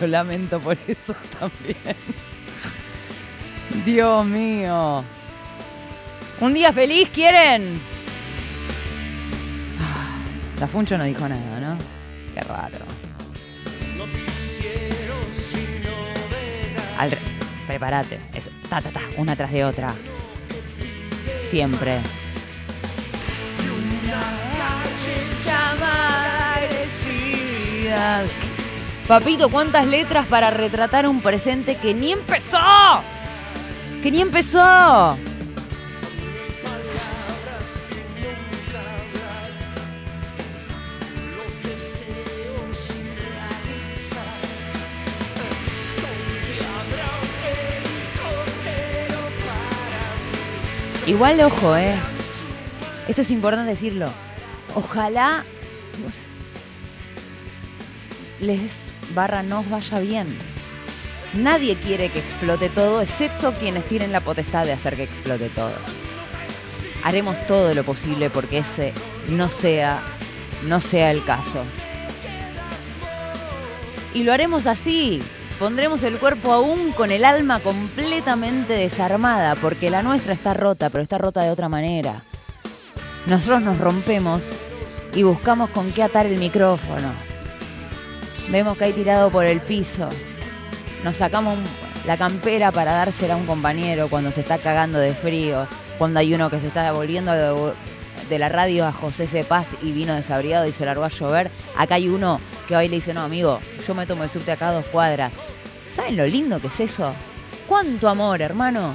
[0.00, 1.96] Lo lamento por eso también.
[3.84, 5.04] Dios mío.
[6.40, 7.80] ¿Un día feliz quieren?
[9.80, 10.16] Ah,
[10.58, 11.76] La Funcho no dijo nada, ¿no?
[12.34, 12.76] Qué raro.
[16.98, 17.18] Al re-
[17.66, 18.20] Prepárate.
[18.34, 18.50] Eso.
[18.68, 19.00] Ta, ta, ta.
[19.16, 19.94] Una tras de otra.
[21.50, 22.00] Siempre.
[29.08, 32.56] Papito, ¿cuántas letras para retratar un presente que ni empezó?
[34.00, 35.18] Que ni empezó.
[51.10, 51.98] Igual, ojo, eh.
[53.08, 54.12] Esto es importante decirlo.
[54.76, 55.44] Ojalá
[58.38, 60.38] les barra nos vaya bien.
[61.34, 65.72] Nadie quiere que explote todo, excepto quienes tienen la potestad de hacer que explote todo.
[67.02, 68.92] Haremos todo lo posible porque ese
[69.26, 70.04] no sea,
[70.68, 71.64] no sea el caso.
[74.14, 75.20] Y lo haremos así.
[75.60, 81.02] Pondremos el cuerpo aún con el alma completamente desarmada, porque la nuestra está rota, pero
[81.02, 82.22] está rota de otra manera.
[83.26, 84.54] Nosotros nos rompemos
[85.14, 87.12] y buscamos con qué atar el micrófono.
[88.48, 90.08] Vemos que hay tirado por el piso.
[91.04, 91.58] Nos sacamos
[92.06, 95.66] la campera para dársela a un compañero cuando se está cagando de frío.
[95.98, 99.44] Cuando hay uno que se está volviendo de, la radio a José C.
[99.44, 101.50] Paz y vino desabriado y se largó a llover.
[101.76, 104.70] Acá hay uno que hoy le dice, no, amigo, yo me tomo el subte acá
[104.70, 105.32] a dos cuadras.
[105.90, 107.12] ¿Saben lo lindo que es eso?
[107.66, 108.94] ¿Cuánto amor, hermano?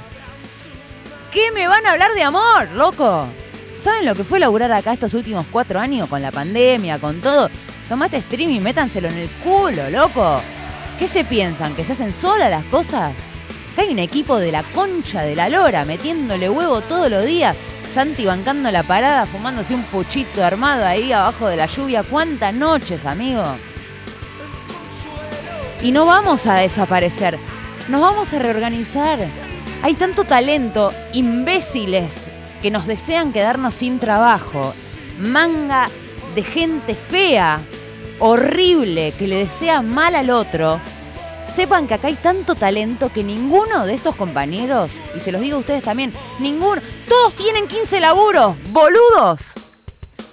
[1.30, 3.26] ¿Qué me van a hablar de amor, loco?
[3.78, 7.50] ¿Saben lo que fue laburar acá estos últimos cuatro años con la pandemia, con todo?
[7.90, 10.40] Tomate streaming, métanselo en el culo, loco.
[10.98, 11.74] ¿Qué se piensan?
[11.74, 13.12] ¿Que se hacen solas las cosas?
[13.74, 17.54] Que hay un equipo de la concha de la lora metiéndole huevo todos los días.
[17.92, 22.02] Santi bancando la parada, fumándose un puchito armado ahí abajo de la lluvia.
[22.02, 23.44] ¿Cuántas noches, amigo?
[25.82, 27.38] Y no vamos a desaparecer,
[27.88, 29.18] nos vamos a reorganizar.
[29.82, 32.30] Hay tanto talento, imbéciles
[32.62, 34.74] que nos desean quedarnos sin trabajo,
[35.18, 35.88] manga
[36.34, 37.60] de gente fea,
[38.18, 40.80] horrible, que le desea mal al otro.
[41.46, 45.56] Sepan que acá hay tanto talento que ninguno de estos compañeros, y se los digo
[45.56, 49.54] a ustedes también, ninguno, todos tienen 15 laburos, boludos.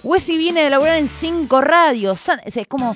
[0.04, 2.22] Wesley viene de laburar en cinco radios.
[2.44, 2.92] Es como,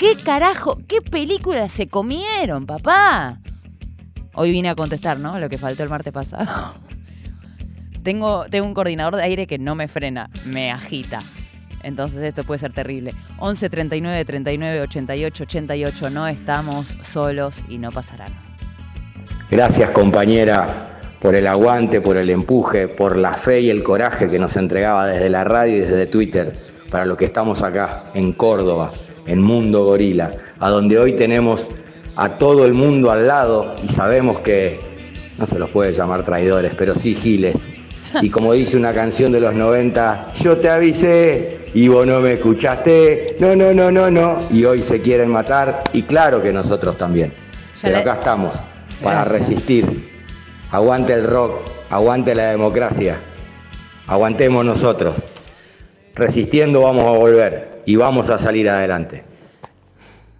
[0.00, 0.78] ¿qué carajo?
[0.88, 3.38] ¿Qué película se comieron, papá?
[4.32, 5.38] Hoy vine a contestar, ¿no?
[5.38, 6.74] Lo que faltó el martes pasado.
[8.02, 11.18] Tengo, tengo un coordinador de aire que no me frena, me agita.
[11.82, 13.12] Entonces esto puede ser terrible.
[13.36, 16.08] 11 39 39 88 88.
[16.08, 18.40] No estamos solos y no pasará nada.
[19.50, 24.38] Gracias compañera por el aguante, por el empuje, por la fe y el coraje que
[24.38, 26.54] nos entregaba desde la radio y desde Twitter
[26.90, 28.90] para lo que estamos acá en Córdoba,
[29.30, 31.68] en Mundo Gorila, a donde hoy tenemos
[32.16, 34.80] a todo el mundo al lado y sabemos que
[35.38, 37.54] no se los puede llamar traidores, pero sí giles.
[38.22, 42.32] Y como dice una canción de los 90, yo te avisé y vos no me
[42.32, 46.98] escuchaste, no, no, no, no, no, y hoy se quieren matar y claro que nosotros
[46.98, 47.32] también.
[47.80, 48.60] Pero acá estamos
[49.00, 49.48] para Gracias.
[49.48, 50.10] resistir.
[50.72, 53.16] Aguante el rock, aguante la democracia,
[54.08, 55.14] aguantemos nosotros.
[56.14, 59.24] Resistiendo vamos a volver y vamos a salir adelante.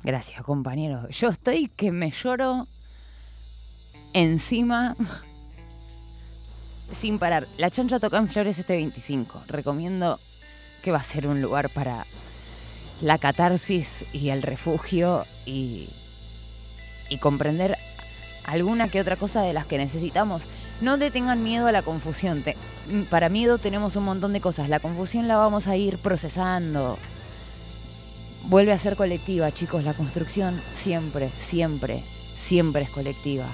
[0.03, 1.09] Gracias, compañero.
[1.11, 2.67] Yo estoy que me lloro
[4.13, 4.97] encima
[6.93, 7.47] sin parar.
[7.59, 9.43] La chancha toca en Flores este 25.
[9.49, 10.19] Recomiendo
[10.83, 12.07] que va a ser un lugar para
[13.01, 15.89] la catarsis y el refugio y,
[17.09, 17.77] y comprender
[18.45, 20.47] alguna que otra cosa de las que necesitamos.
[20.81, 22.43] No le tengan miedo a la confusión.
[22.43, 22.57] Te-
[23.11, 24.69] para miedo tenemos un montón de cosas.
[24.69, 26.99] La confusión la vamos a ir procesando.
[28.45, 29.85] Vuelve a ser colectiva, chicos.
[29.85, 32.03] La construcción siempre, siempre,
[32.37, 33.45] siempre es colectiva.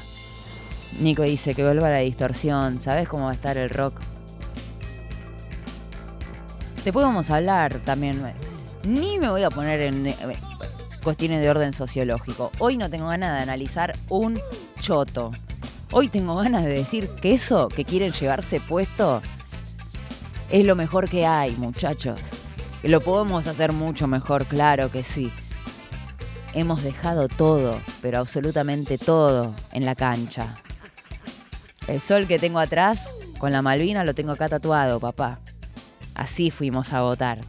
[1.01, 2.79] Nico dice que vuelva la distorsión.
[2.79, 4.01] ¿Sabes cómo va a estar el rock?
[6.85, 8.23] Después vamos a hablar también.
[8.85, 10.17] Ni me voy a poner en eh,
[11.03, 12.53] cuestiones de orden sociológico.
[12.61, 14.41] Hoy no tengo ganas de analizar un
[14.79, 15.33] choto.
[15.93, 19.23] Hoy tengo ganas de decir que eso que quieren llevarse puesto
[20.51, 22.21] es lo mejor que hay, muchachos.
[22.83, 25.33] Que lo podemos hacer mucho mejor, claro que sí.
[26.55, 30.57] Hemos dejado todo, pero absolutamente todo en la cancha.
[31.87, 35.39] El sol que tengo atrás, con la Malvina, lo tengo acá tatuado, papá.
[36.15, 37.41] Así fuimos a votar.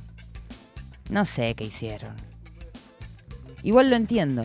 [1.10, 2.16] No sé qué hicieron.
[3.64, 4.44] Igual lo entiendo.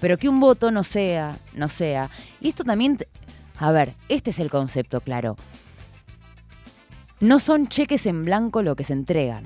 [0.00, 2.10] Pero que un voto no sea, no sea.
[2.40, 2.98] Y esto también...
[3.58, 5.36] A ver, este es el concepto claro.
[7.20, 9.44] No son cheques en blanco lo que se entregan.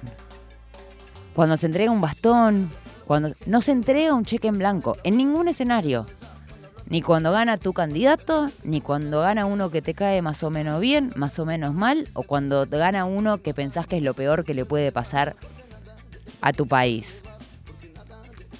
[1.35, 2.71] Cuando se entrega un bastón,
[3.07, 6.07] cuando no se entrega un cheque en blanco, en ningún escenario.
[6.89, 10.81] Ni cuando gana tu candidato, ni cuando gana uno que te cae más o menos
[10.81, 14.45] bien, más o menos mal, o cuando gana uno que pensás que es lo peor
[14.45, 15.37] que le puede pasar
[16.41, 17.25] a tu país.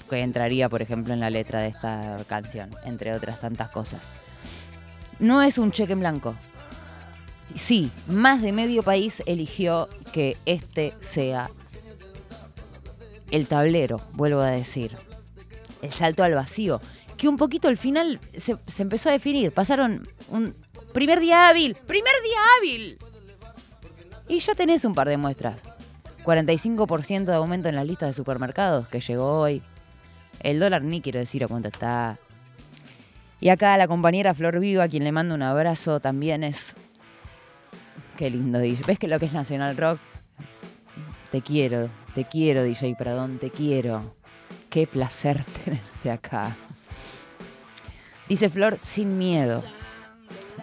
[0.09, 4.11] Que entraría, por ejemplo, en la letra de esta canción, entre otras tantas cosas.
[5.19, 6.35] No es un cheque en blanco.
[7.55, 11.49] Sí, más de medio país eligió que este sea
[13.31, 14.97] el tablero, vuelvo a decir.
[15.81, 16.81] El salto al vacío
[17.17, 19.51] que un poquito al final se, empezó a definir.
[19.51, 20.55] Pasaron un
[20.93, 22.97] primer día hábil, primer día hábil.
[24.29, 25.61] Y ya tenés un par de muestras.
[26.23, 29.63] 45% de aumento en las listas de supermercados que llegó hoy.
[30.41, 32.19] El dólar ni quiero decir a cuánto está.
[33.39, 36.75] Y acá la compañera Flor Viva, quien le mando un abrazo, también es...
[38.17, 38.83] Qué lindo DJ.
[38.87, 39.99] ¿Ves que lo que es Nacional Rock?
[41.31, 44.15] Te quiero, te quiero DJ Pradón, te quiero.
[44.69, 46.55] Qué placer tenerte acá.
[48.27, 49.63] Dice Flor, sin miedo.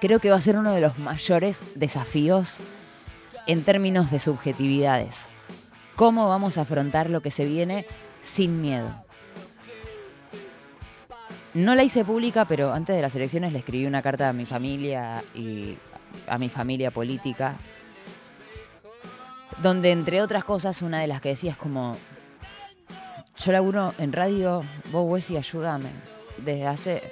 [0.01, 2.59] Creo que va a ser uno de los mayores desafíos
[3.47, 5.29] en términos de subjetividades.
[5.95, 7.87] ¿Cómo vamos a afrontar lo que se viene
[8.20, 9.03] sin miedo?
[11.55, 14.44] No la hice pública, pero antes de las elecciones le escribí una carta a mi
[14.44, 15.78] familia y
[16.26, 17.57] a mi familia política,
[19.62, 21.96] donde entre otras cosas una de las que decía es como,
[23.36, 25.90] yo laburo en radio, vos Wesley, ayúdame.
[26.38, 27.02] Desde hace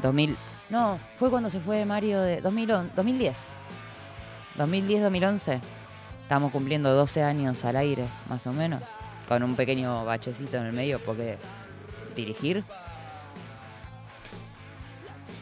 [0.00, 0.36] 2000.
[0.70, 3.56] No, fue cuando se fue Mario de 2010.
[4.56, 5.60] 2010-2011.
[6.22, 8.82] Estamos cumpliendo 12 años al aire, más o menos.
[9.28, 11.36] Con un pequeño bachecito en el medio porque
[12.16, 12.64] dirigir.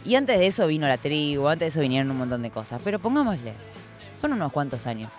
[0.05, 2.81] Y antes de eso vino la tribu, antes de eso vinieron un montón de cosas.
[2.85, 3.55] Pero pongámosle,
[4.15, 5.13] son unos cuantos años.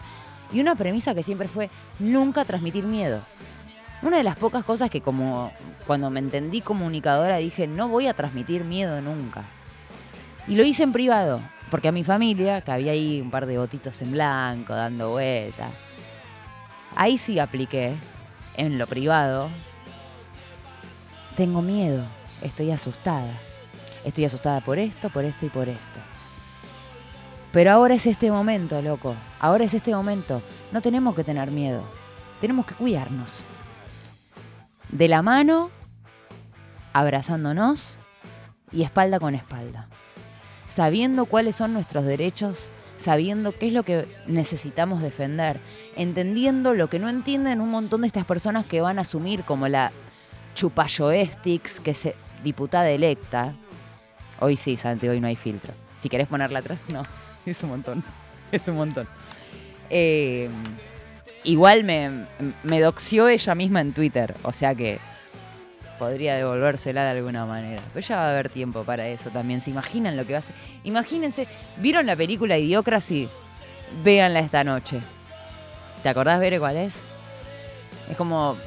[0.51, 3.22] Y una premisa que siempre fue nunca transmitir miedo.
[4.01, 5.51] Una de las pocas cosas que como
[5.88, 9.45] cuando me entendí comunicadora dije, no voy a transmitir miedo nunca.
[10.47, 11.41] Y lo hice en privado,
[11.72, 15.72] porque a mi familia, que había ahí un par de botitos en blanco dando vueltas,
[16.95, 17.95] ahí sí apliqué,
[18.57, 19.49] en lo privado,
[21.35, 22.03] tengo miedo,
[22.41, 23.31] estoy asustada.
[24.03, 25.99] Estoy asustada por esto, por esto y por esto.
[27.51, 29.15] Pero ahora es este momento, loco.
[29.39, 30.41] Ahora es este momento.
[30.71, 31.83] No tenemos que tener miedo.
[32.39, 33.41] Tenemos que cuidarnos
[34.89, 35.69] de la mano,
[36.93, 37.97] abrazándonos
[38.71, 39.87] y espalda con espalda,
[40.67, 45.59] sabiendo cuáles son nuestros derechos, sabiendo qué es lo que necesitamos defender,
[45.95, 49.67] entendiendo lo que no entienden un montón de estas personas que van a asumir como
[49.67, 49.91] la
[50.55, 52.09] chupayoestix, que es
[52.43, 53.55] diputada electa.
[54.39, 55.73] Hoy sí, Santi, hoy no hay filtro.
[55.95, 57.03] Si querés ponerla atrás, no,
[57.45, 58.03] es un montón,
[58.51, 59.07] es un montón.
[59.89, 60.49] Eh,
[61.47, 62.25] Igual me,
[62.63, 64.99] me doxió ella misma en Twitter, o sea que
[65.97, 67.81] podría devolvérsela de alguna manera.
[67.93, 69.61] Pero ya va a haber tiempo para eso también.
[69.61, 70.55] ¿Se imaginan lo que va a hacer?
[70.83, 73.29] Imagínense, ¿vieron la película Idiocracy?
[74.03, 74.99] Véanla esta noche.
[76.03, 77.03] ¿Te acordás, Bere, cuál es?
[78.09, 78.57] Es como.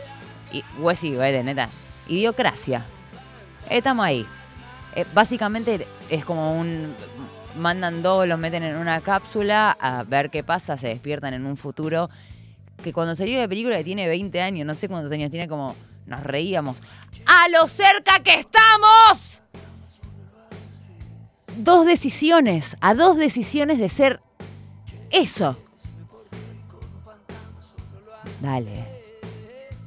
[0.81, 1.69] Wesley, de neta.
[2.09, 2.85] Idiocracia.
[3.69, 4.27] Estamos ahí.
[4.97, 6.95] Eh, básicamente es como un.
[7.57, 11.57] Mandan dos, los meten en una cápsula a ver qué pasa, se despiertan en un
[11.57, 12.09] futuro
[12.81, 15.75] que cuando salió la película que tiene 20 años, no sé cuántos años tiene, como
[16.11, 16.83] nos reíamos.
[17.25, 19.43] ¡A lo cerca que estamos!
[21.57, 24.21] Dos decisiones, a dos decisiones de ser
[25.11, 25.57] eso.
[28.41, 28.87] Dale.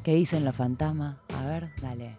[0.03, 1.17] ¿Qué dicen los fantasmas?
[1.37, 2.17] A ver, dale.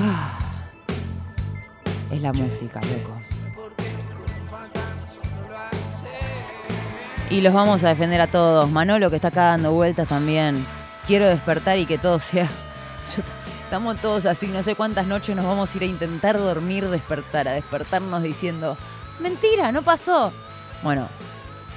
[0.00, 0.38] Ah,
[2.10, 3.37] es la música, loco.
[7.30, 8.70] Y los vamos a defender a todos.
[8.70, 10.64] Manolo que está acá dando vueltas también.
[11.06, 12.48] Quiero despertar y que todo sea...
[13.64, 17.48] Estamos todos así, no sé cuántas noches nos vamos a ir a intentar dormir, despertar,
[17.48, 18.78] a despertarnos diciendo,
[19.20, 20.32] mentira, no pasó.
[20.82, 21.06] Bueno,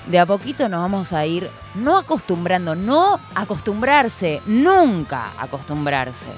[0.07, 6.31] de a poquito nos vamos a ir no acostumbrando, no acostumbrarse, nunca acostumbrarse.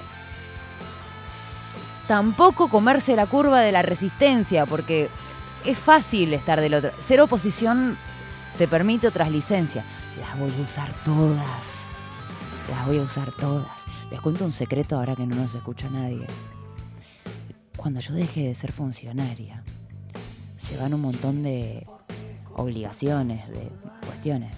[2.07, 5.11] Tampoco comerse la curva de la resistencia, porque
[5.64, 6.91] es fácil estar del otro.
[6.97, 7.95] Ser oposición
[8.58, 9.86] te permite otras licencias.
[10.20, 11.86] Las voy a usar todas.
[12.70, 13.86] Las voy a usar todas.
[14.12, 16.28] Les cuento un secreto ahora que no nos escucha nadie.
[17.76, 19.64] Cuando yo deje de ser funcionaria,
[20.58, 21.86] se van un montón de
[22.56, 23.70] obligaciones, de
[24.06, 24.51] cuestiones.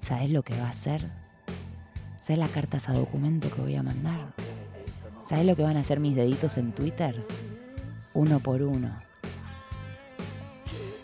[0.00, 1.02] ¿Sabes lo que va a hacer?
[2.20, 4.34] ¿Sabes las cartas a documento que voy a mandar?
[5.24, 7.26] ¿Sabes lo que van a hacer mis deditos en Twitter?
[8.14, 9.00] Uno por uno.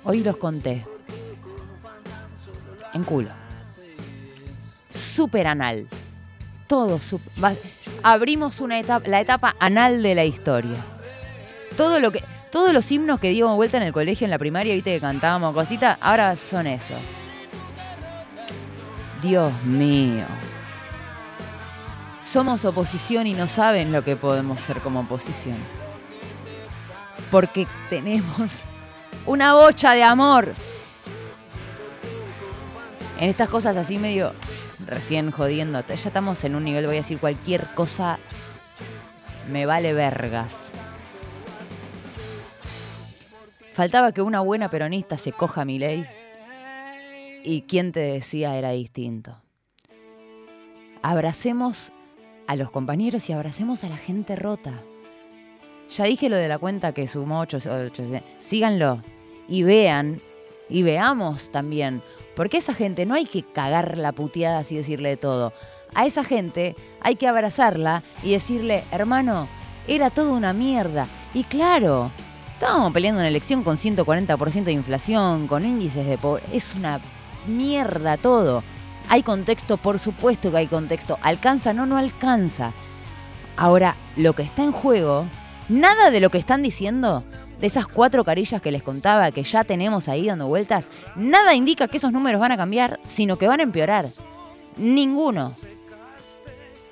[0.04, 0.86] Hoy los conté.
[2.94, 3.30] En culo.
[4.90, 5.86] Super anal
[6.66, 6.98] todo
[8.02, 10.76] abrimos una etapa, la etapa anal de la historia.
[11.76, 14.74] Todo lo que, todos los himnos que dimos vuelta en el colegio en la primaria,
[14.74, 16.94] viste que cantábamos cositas, ahora son eso.
[19.22, 20.24] Dios mío.
[22.22, 25.58] Somos oposición y no saben lo que podemos ser como oposición.
[27.30, 28.64] Porque tenemos
[29.26, 30.54] una bocha de amor.
[33.18, 34.32] En estas cosas así medio
[34.86, 35.84] recién jodiendo.
[35.86, 38.18] Ya estamos en un nivel, voy a decir cualquier cosa,
[39.50, 40.72] me vale vergas.
[43.72, 46.06] Faltaba que una buena peronista se coja mi ley.
[47.42, 49.42] Y quien te decía era distinto.
[51.02, 51.92] Abracemos
[52.46, 54.80] a los compañeros y abracemos a la gente rota.
[55.90, 58.22] Ya dije lo de la cuenta que sumó 800.
[58.38, 59.02] Síganlo
[59.48, 60.22] y vean
[60.68, 62.02] y veamos también
[62.34, 65.52] porque a esa gente no hay que cagar la puteada así decirle de todo.
[65.94, 69.48] A esa gente hay que abrazarla y decirle, hermano,
[69.86, 71.06] era todo una mierda.
[71.32, 72.10] Y claro,
[72.52, 76.48] estábamos peleando una elección con 140% de inflación, con índices de pobreza.
[76.52, 77.00] Es una
[77.46, 78.62] mierda todo.
[79.08, 81.18] Hay contexto, por supuesto que hay contexto.
[81.22, 81.72] ¿Alcanza?
[81.72, 82.72] No, no alcanza.
[83.56, 85.26] Ahora, lo que está en juego,
[85.68, 87.22] nada de lo que están diciendo
[87.60, 91.88] de esas cuatro carillas que les contaba que ya tenemos ahí dando vueltas, nada indica
[91.88, 94.06] que esos números van a cambiar, sino que van a empeorar.
[94.76, 95.54] Ninguno.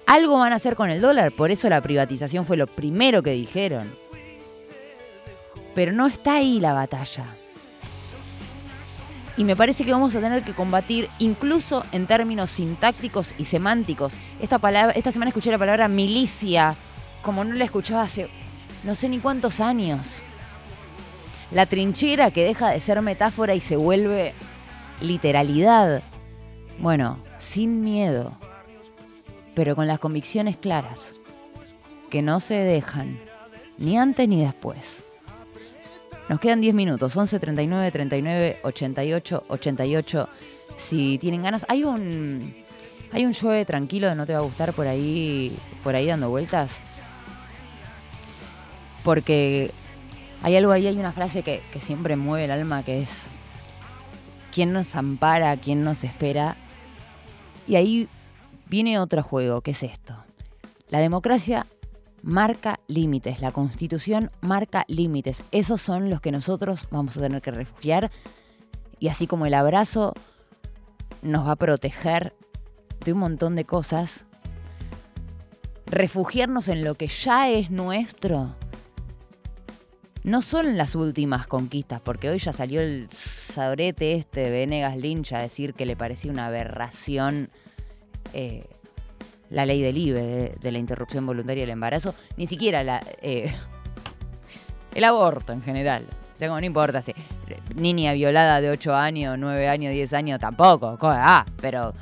[0.07, 3.33] Algo van a hacer con el dólar, por eso la privatización fue lo primero que
[3.33, 3.95] dijeron.
[5.75, 7.25] Pero no está ahí la batalla.
[9.37, 14.15] Y me parece que vamos a tener que combatir incluso en términos sintácticos y semánticos.
[14.41, 16.77] Esta, palabra, esta semana escuché la palabra milicia,
[17.23, 18.29] como no la escuchaba hace
[18.85, 20.23] no sé ni cuántos años.
[21.53, 24.33] La trinchera que deja de ser metáfora y se vuelve
[25.03, 26.03] literalidad.
[26.79, 28.39] Bueno, sin miedo,
[29.55, 31.15] pero con las convicciones claras,
[32.09, 33.21] que no se dejan,
[33.77, 35.03] ni antes ni después.
[36.29, 40.29] Nos quedan 10 minutos, 11, 39, 39, 88, 88.
[40.77, 42.55] Si tienen ganas, hay un
[43.13, 46.31] hay un show tranquilo de no te va a gustar por ahí por ahí dando
[46.31, 46.81] vueltas.
[49.05, 49.71] Porque
[50.43, 53.29] hay algo ahí, hay una frase que, siempre mueve el alma que es,
[54.53, 55.57] ¿quién nos ampara?
[55.57, 56.57] ¿Quién nos espera?
[57.69, 58.09] Y ahí
[58.67, 60.17] viene otro juego, que es esto.
[60.89, 61.65] La democracia
[62.23, 65.45] marca límites, la constitución marca límites.
[65.53, 68.11] Esos son los que nosotros vamos a tener que refugiar.
[68.99, 70.13] Y así como el abrazo
[71.23, 72.35] nos va a proteger
[73.05, 74.27] de un montón de cosas,
[75.87, 78.57] refugiarnos en lo que ya es nuestro
[80.25, 85.33] no son las últimas conquistas, porque hoy ya salió el sabrete este de Venegas Lynch
[85.33, 87.51] a decir que le parecía una aberración
[88.33, 88.67] eh,
[89.51, 93.53] la ley del IBE, de, la interrupción voluntaria del embarazo, ni siquiera la, eh,
[94.95, 96.07] el aborto en general.
[96.41, 97.15] O no importa si
[97.77, 100.99] niña violada de 8 años, 9 años, 10 años, tampoco.
[101.03, 101.95] Ah, pero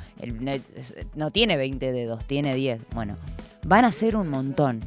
[1.13, 2.81] no tiene 20 dedos, tiene 10.
[2.95, 3.17] Bueno,
[3.63, 4.79] van a ser un montón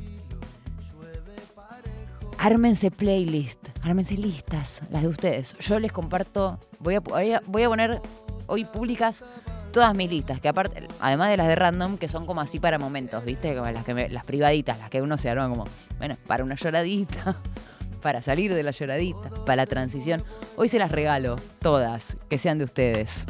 [2.45, 5.57] ármense playlist, ármense listas, las de ustedes.
[5.61, 7.01] Yo les comparto, voy a,
[7.47, 8.03] voy a, poner
[8.49, 9.25] hoy públicas
[9.73, 12.79] todas mis listas, que aparte, además de las de random, que son como así para
[12.79, 13.55] momentos, ¿viste?
[13.55, 15.65] Las, que las privaditas, las que uno se arma como,
[15.97, 17.39] bueno, para una lloradita,
[18.03, 20.23] para salir de la lloradita, para la transición.
[20.57, 23.25] Hoy se las regalo, todas, que sean de ustedes.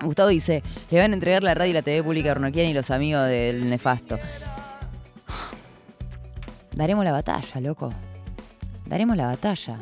[0.00, 2.90] Gustavo dice, le van a entregar la radio y la TV pública a y los
[2.90, 4.18] amigos del nefasto.
[6.74, 7.90] Daremos la batalla, loco.
[8.86, 9.78] Daremos la batalla.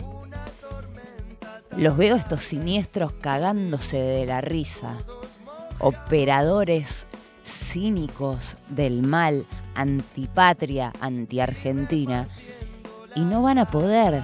[1.77, 4.97] Los veo estos siniestros cagándose de la risa.
[5.79, 7.07] Operadores
[7.45, 12.27] cínicos del mal, antipatria, anti-argentina.
[13.15, 14.23] Y no van a poder,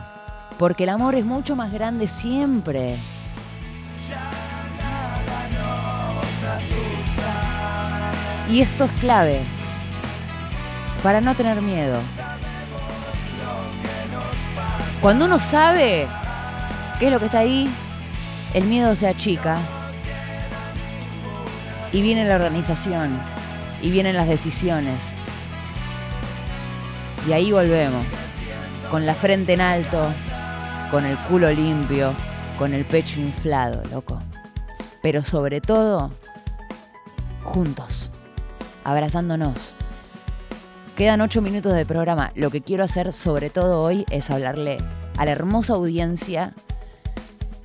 [0.58, 2.96] porque el amor es mucho más grande siempre.
[8.50, 9.40] Y esto es clave
[11.02, 12.00] para no tener miedo.
[15.06, 16.08] Cuando uno sabe
[16.98, 17.70] qué es lo que está ahí,
[18.54, 19.60] el miedo se achica
[21.92, 23.16] y viene la organización
[23.80, 25.14] y vienen las decisiones.
[27.28, 28.04] Y ahí volvemos,
[28.90, 30.08] con la frente en alto,
[30.90, 32.12] con el culo limpio,
[32.58, 34.20] con el pecho inflado, loco.
[35.02, 36.10] Pero sobre todo,
[37.44, 38.10] juntos,
[38.82, 39.76] abrazándonos.
[40.96, 42.32] Quedan ocho minutos del programa.
[42.36, 44.78] Lo que quiero hacer sobre todo hoy es hablarle
[45.18, 46.54] a la hermosa audiencia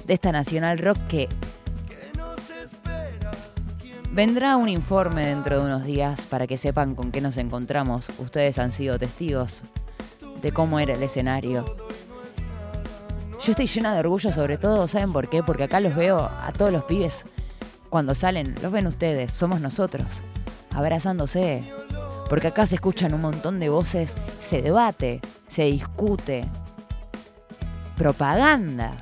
[0.05, 1.29] de esta Nacional Rock que
[4.11, 8.09] vendrá un informe dentro de unos días para que sepan con qué nos encontramos.
[8.19, 9.63] Ustedes han sido testigos
[10.41, 11.77] de cómo era el escenario.
[13.41, 15.41] Yo estoy llena de orgullo sobre todo, ¿saben por qué?
[15.41, 17.23] Porque acá los veo a todos los pibes
[17.89, 20.21] cuando salen, los ven ustedes, somos nosotros,
[20.71, 21.63] abrazándose.
[22.31, 25.19] Porque acá se escuchan un montón de voces, se debate,
[25.49, 26.45] se discute.
[27.97, 28.95] Propaganda.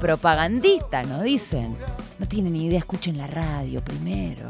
[0.00, 1.76] Propagandista, nos dicen.
[2.18, 4.48] No tienen ni idea, escuchen la radio primero.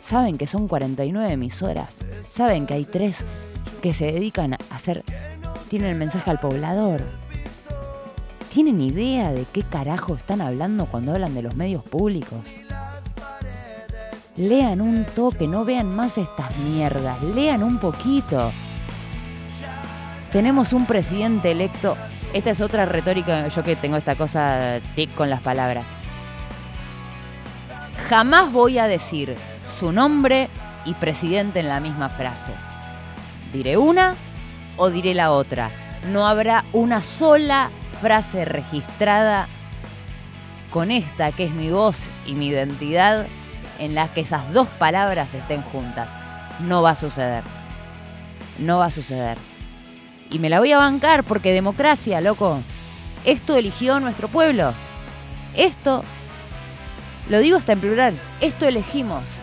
[0.00, 2.04] Saben que son 49 emisoras.
[2.22, 3.24] Saben que hay tres
[3.82, 5.02] que se dedican a hacer.
[5.68, 7.02] Tienen el mensaje al poblador.
[8.52, 12.54] ¿Tienen idea de qué carajo están hablando cuando hablan de los medios públicos?
[14.36, 17.22] Lean un toque, no vean más estas mierdas.
[17.22, 18.52] Lean un poquito.
[20.30, 21.96] Tenemos un presidente electo.
[22.34, 25.86] Esta es otra retórica, yo que tengo esta cosa tic con las palabras.
[28.10, 30.48] Jamás voy a decir su nombre
[30.84, 32.52] y presidente en la misma frase.
[33.52, 34.16] Diré una
[34.76, 35.70] o diré la otra.
[36.12, 37.70] No habrá una sola
[38.02, 39.48] frase registrada
[40.70, 43.26] con esta que es mi voz y mi identidad
[43.78, 46.12] en la que esas dos palabras estén juntas.
[46.60, 47.44] No va a suceder.
[48.58, 49.38] No va a suceder.
[50.30, 52.58] Y me la voy a bancar porque democracia, loco.
[53.24, 54.72] Esto eligió nuestro pueblo.
[55.54, 56.02] Esto,
[57.28, 59.38] lo digo hasta en plural, esto elegimos.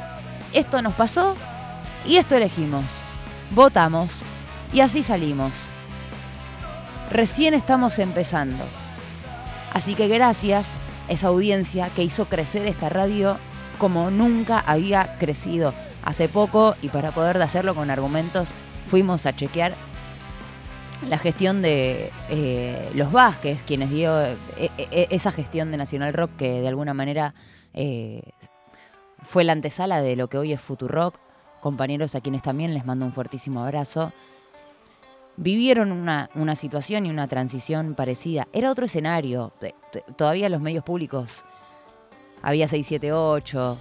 [0.53, 1.35] Esto nos pasó
[2.05, 2.83] y esto elegimos.
[3.51, 4.23] Votamos
[4.71, 5.65] y así salimos.
[7.11, 8.63] Recién estamos empezando.
[9.73, 10.69] Así que gracias
[11.09, 13.37] a esa audiencia que hizo crecer esta radio
[13.77, 15.73] como nunca había crecido.
[16.03, 18.53] Hace poco, y para poder hacerlo con argumentos,
[18.87, 19.73] fuimos a chequear
[21.09, 26.31] la gestión de eh, los Vázquez, quienes dio eh, eh, esa gestión de Nacional Rock
[26.37, 27.33] que de alguna manera
[29.17, 31.19] fue la antesala de lo que hoy es Futurock.
[31.59, 34.11] Compañeros a quienes también les mando un fuertísimo abrazo.
[35.37, 38.47] Vivieron una, una situación y una transición parecida.
[38.53, 39.53] Era otro escenario.
[40.15, 41.45] Todavía los medios públicos
[42.43, 43.77] había 678,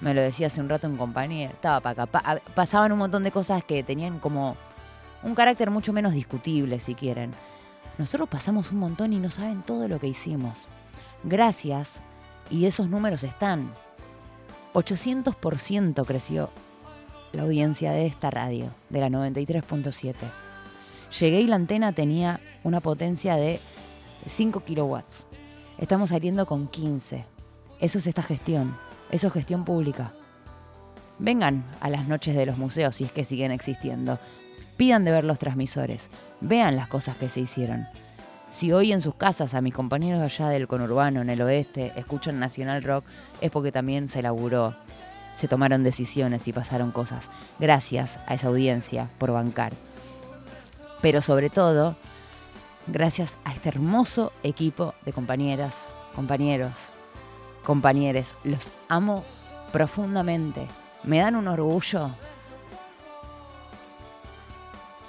[0.00, 2.40] me lo decía hace un rato un compañero, estaba para acá.
[2.54, 4.56] pasaban un montón de cosas que tenían como
[5.22, 7.30] un carácter mucho menos discutible, si quieren.
[7.96, 10.66] Nosotros pasamos un montón y no saben todo lo que hicimos.
[11.22, 12.00] Gracias,
[12.50, 13.72] y esos números están.
[14.74, 16.50] 800% creció
[17.32, 20.14] la audiencia de esta radio, de la 93.7.
[21.20, 23.60] Llegué y la antena tenía una potencia de
[24.26, 25.26] 5 kilowatts.
[25.78, 27.33] Estamos saliendo con 15.
[27.80, 28.74] Eso es esta gestión,
[29.10, 30.12] eso es gestión pública.
[31.18, 34.18] Vengan a las noches de los museos si es que siguen existiendo.
[34.76, 36.10] Pidan de ver los transmisores.
[36.40, 37.86] Vean las cosas que se hicieron.
[38.50, 42.38] Si hoy en sus casas a mis compañeros allá del conurbano, en el oeste, escuchan
[42.38, 43.04] Nacional Rock,
[43.40, 44.76] es porque también se laburó,
[45.36, 47.30] se tomaron decisiones y pasaron cosas.
[47.58, 49.72] Gracias a esa audiencia por bancar.
[51.02, 51.96] Pero sobre todo,
[52.86, 56.72] gracias a este hermoso equipo de compañeras, compañeros,
[57.64, 59.24] compañeros, los amo
[59.72, 60.68] profundamente.
[61.02, 62.10] Me dan un orgullo.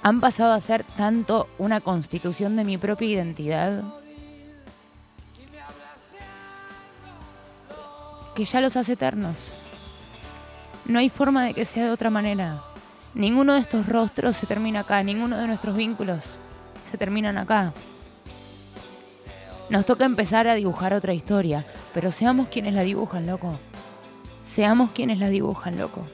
[0.02, 3.82] Han pasado a ser tanto una constitución de mi propia identidad
[8.34, 9.50] que ya los hace eternos.
[10.84, 12.62] No hay forma de que sea de otra manera.
[13.14, 16.36] Ninguno de estos rostros se termina acá, ninguno de nuestros vínculos
[16.88, 17.72] se terminan acá.
[19.70, 21.64] Nos toca empezar a dibujar otra historia,
[21.96, 23.58] pero seamos quienes la dibujan, loco.
[24.44, 26.06] Seamos quienes la dibujan, loco.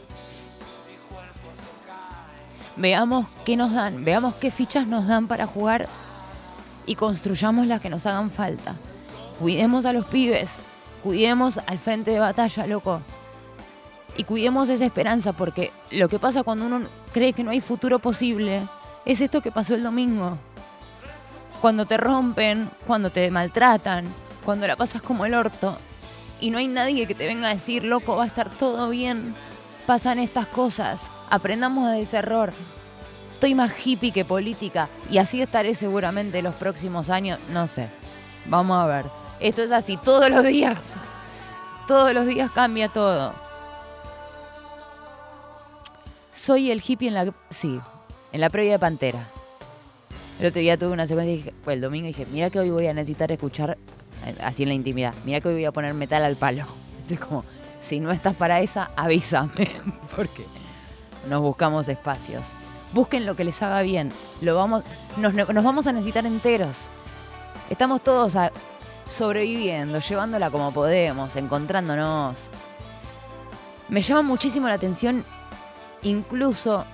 [2.77, 5.89] Veamos qué nos dan, veamos qué fichas nos dan para jugar
[6.87, 8.77] y construyamos las que nos hagan falta.
[9.41, 10.51] Cuidemos a los pibes,
[11.03, 13.01] cuidemos al frente de batalla, loco.
[14.17, 17.99] Y cuidemos esa esperanza porque lo que pasa cuando uno cree que no hay futuro
[17.99, 18.63] posible
[19.05, 20.39] es esto que pasó el domingo.
[21.61, 24.07] Cuando te rompen, cuando te maltratan,
[24.45, 25.77] cuando la pasas como el orto
[26.41, 29.35] y no hay nadie que te venga a decir, loco, va a estar todo bien.
[29.87, 31.09] Pasan estas cosas.
[31.31, 32.53] Aprendamos de ese error.
[33.35, 37.39] Estoy más hippie que política y así estaré seguramente los próximos años.
[37.51, 37.89] No sé.
[38.47, 39.07] Vamos a ver.
[39.39, 40.95] Esto es así todos los días.
[41.87, 43.33] Todos los días cambia todo.
[46.33, 47.33] Soy el hippie en la.
[47.51, 47.81] Sí,
[48.33, 49.25] en la previa de Pantera.
[50.41, 52.87] El otro día tuve una secuencia y dije, el domingo dije, mira que hoy voy
[52.89, 53.79] a necesitar escuchar
[54.43, 55.15] así en la intimidad.
[55.25, 56.65] Mira que hoy voy a poner metal al palo.
[57.05, 57.45] Así como,
[57.83, 59.69] si no estás para esa, avísame.
[60.17, 60.47] Porque
[61.29, 62.43] nos buscamos espacios.
[62.93, 64.13] Busquen lo que les haga bien.
[64.41, 64.85] Lo vamos,
[65.17, 66.89] nos, vamos a necesitar enteros.
[67.71, 68.37] Estamos todos
[69.09, 72.51] sobreviviendo, llevándola como podemos, encontrándonos.
[73.89, 75.25] Me llama muchísimo la atención,
[76.03, 76.85] incluso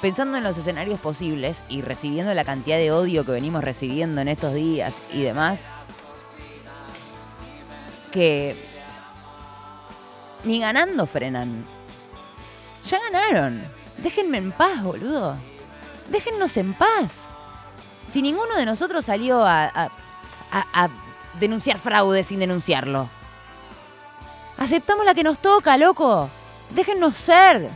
[0.00, 4.28] pensando en los escenarios posibles y recibiendo la cantidad de odio que venimos recibiendo en
[4.28, 5.70] estos días y demás,
[8.14, 8.54] que
[10.44, 11.64] ni ganando frenan.
[12.86, 13.60] Ya ganaron.
[13.98, 15.36] Déjenme en paz, boludo.
[16.10, 17.24] Déjennos en paz.
[18.06, 19.90] Si ninguno de nosotros salió a, a-
[20.52, 20.88] a- a
[21.40, 23.08] denunciar fraude sin denunciarlo.
[24.58, 26.28] Aceptamos la que nos toca, loco.
[26.70, 27.68] Déjennos ser.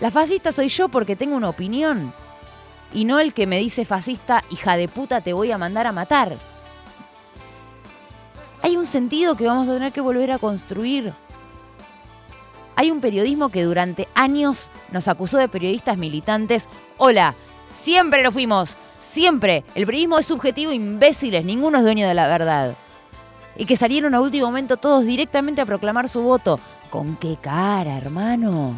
[0.00, 2.12] La fascista soy yo porque tengo una opinión.
[2.94, 5.92] Y no el que me dice fascista, hija de puta, te voy a mandar a
[5.92, 6.36] matar.
[8.64, 11.12] Hay un sentido que vamos a tener que volver a construir.
[12.76, 16.66] Hay un periodismo que durante años nos acusó de periodistas militantes.
[16.96, 17.34] Hola,
[17.68, 19.64] siempre lo fuimos, siempre.
[19.74, 22.74] El periodismo es subjetivo, imbéciles, ninguno es dueño de la verdad.
[23.54, 26.58] Y que salieron a último momento todos directamente a proclamar su voto.
[26.88, 28.72] ¿Con qué cara, hermano?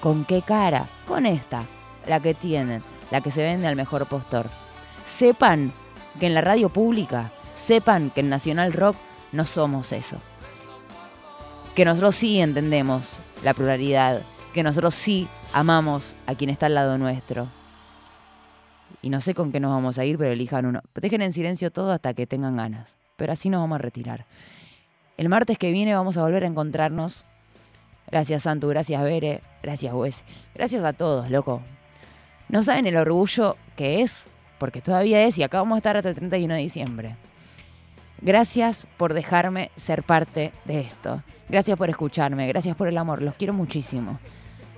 [0.00, 0.86] ¿Con qué cara?
[1.06, 1.62] Con esta,
[2.06, 4.50] la que tienen, la que se vende al mejor postor.
[5.06, 5.72] Sepan
[6.20, 8.96] que en la radio pública, sepan que en Nacional Rock
[9.34, 10.18] no somos eso.
[11.74, 14.22] Que nosotros sí entendemos la pluralidad,
[14.54, 17.48] que nosotros sí amamos a quien está al lado nuestro.
[19.02, 20.80] Y no sé con qué nos vamos a ir, pero elijan uno.
[20.94, 22.96] Dejen en silencio todo hasta que tengan ganas.
[23.16, 24.24] Pero así nos vamos a retirar.
[25.16, 27.24] El martes que viene vamos a volver a encontrarnos.
[28.10, 28.68] Gracias, Santu.
[28.68, 29.42] Gracias, Bere.
[29.62, 30.24] Gracias, Wes.
[30.54, 31.60] Gracias a todos, loco.
[32.48, 34.26] No saben el orgullo que es,
[34.58, 37.16] porque todavía es, y acá vamos a estar hasta el 31 de diciembre.
[38.20, 41.22] Gracias por dejarme ser parte de esto.
[41.48, 42.46] Gracias por escucharme.
[42.48, 43.22] Gracias por el amor.
[43.22, 44.18] Los quiero muchísimo.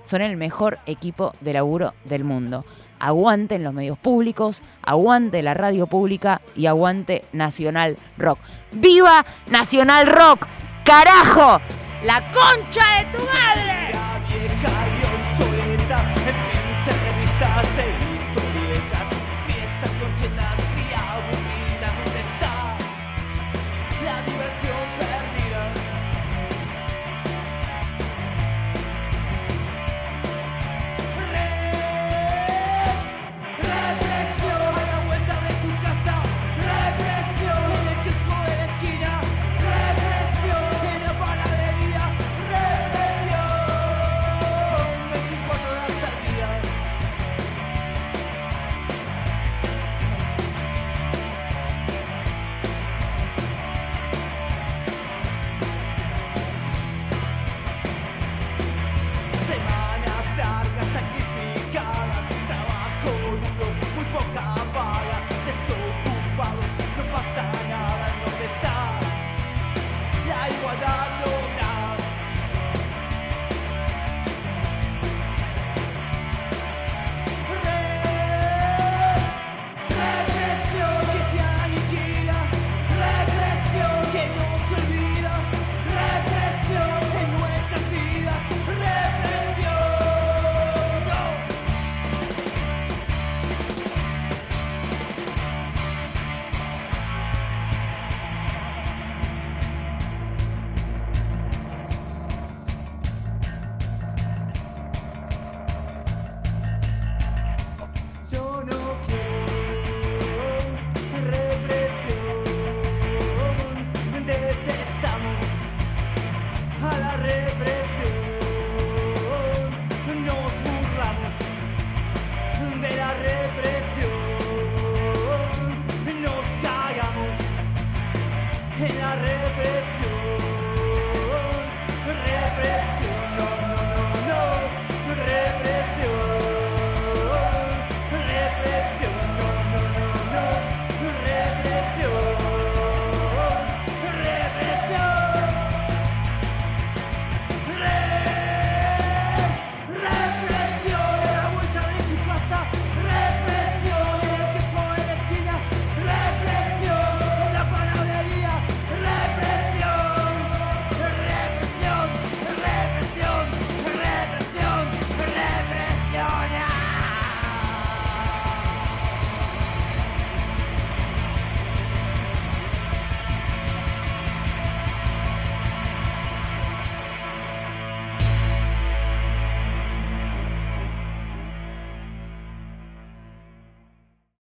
[0.03, 2.65] Son el mejor equipo de laburo del mundo.
[2.99, 8.39] Aguanten los medios públicos, aguante la radio pública y aguante Nacional Rock.
[8.71, 10.47] ¡Viva Nacional Rock!
[10.83, 11.61] ¡Carajo!
[12.03, 14.86] ¡La concha de tu madre!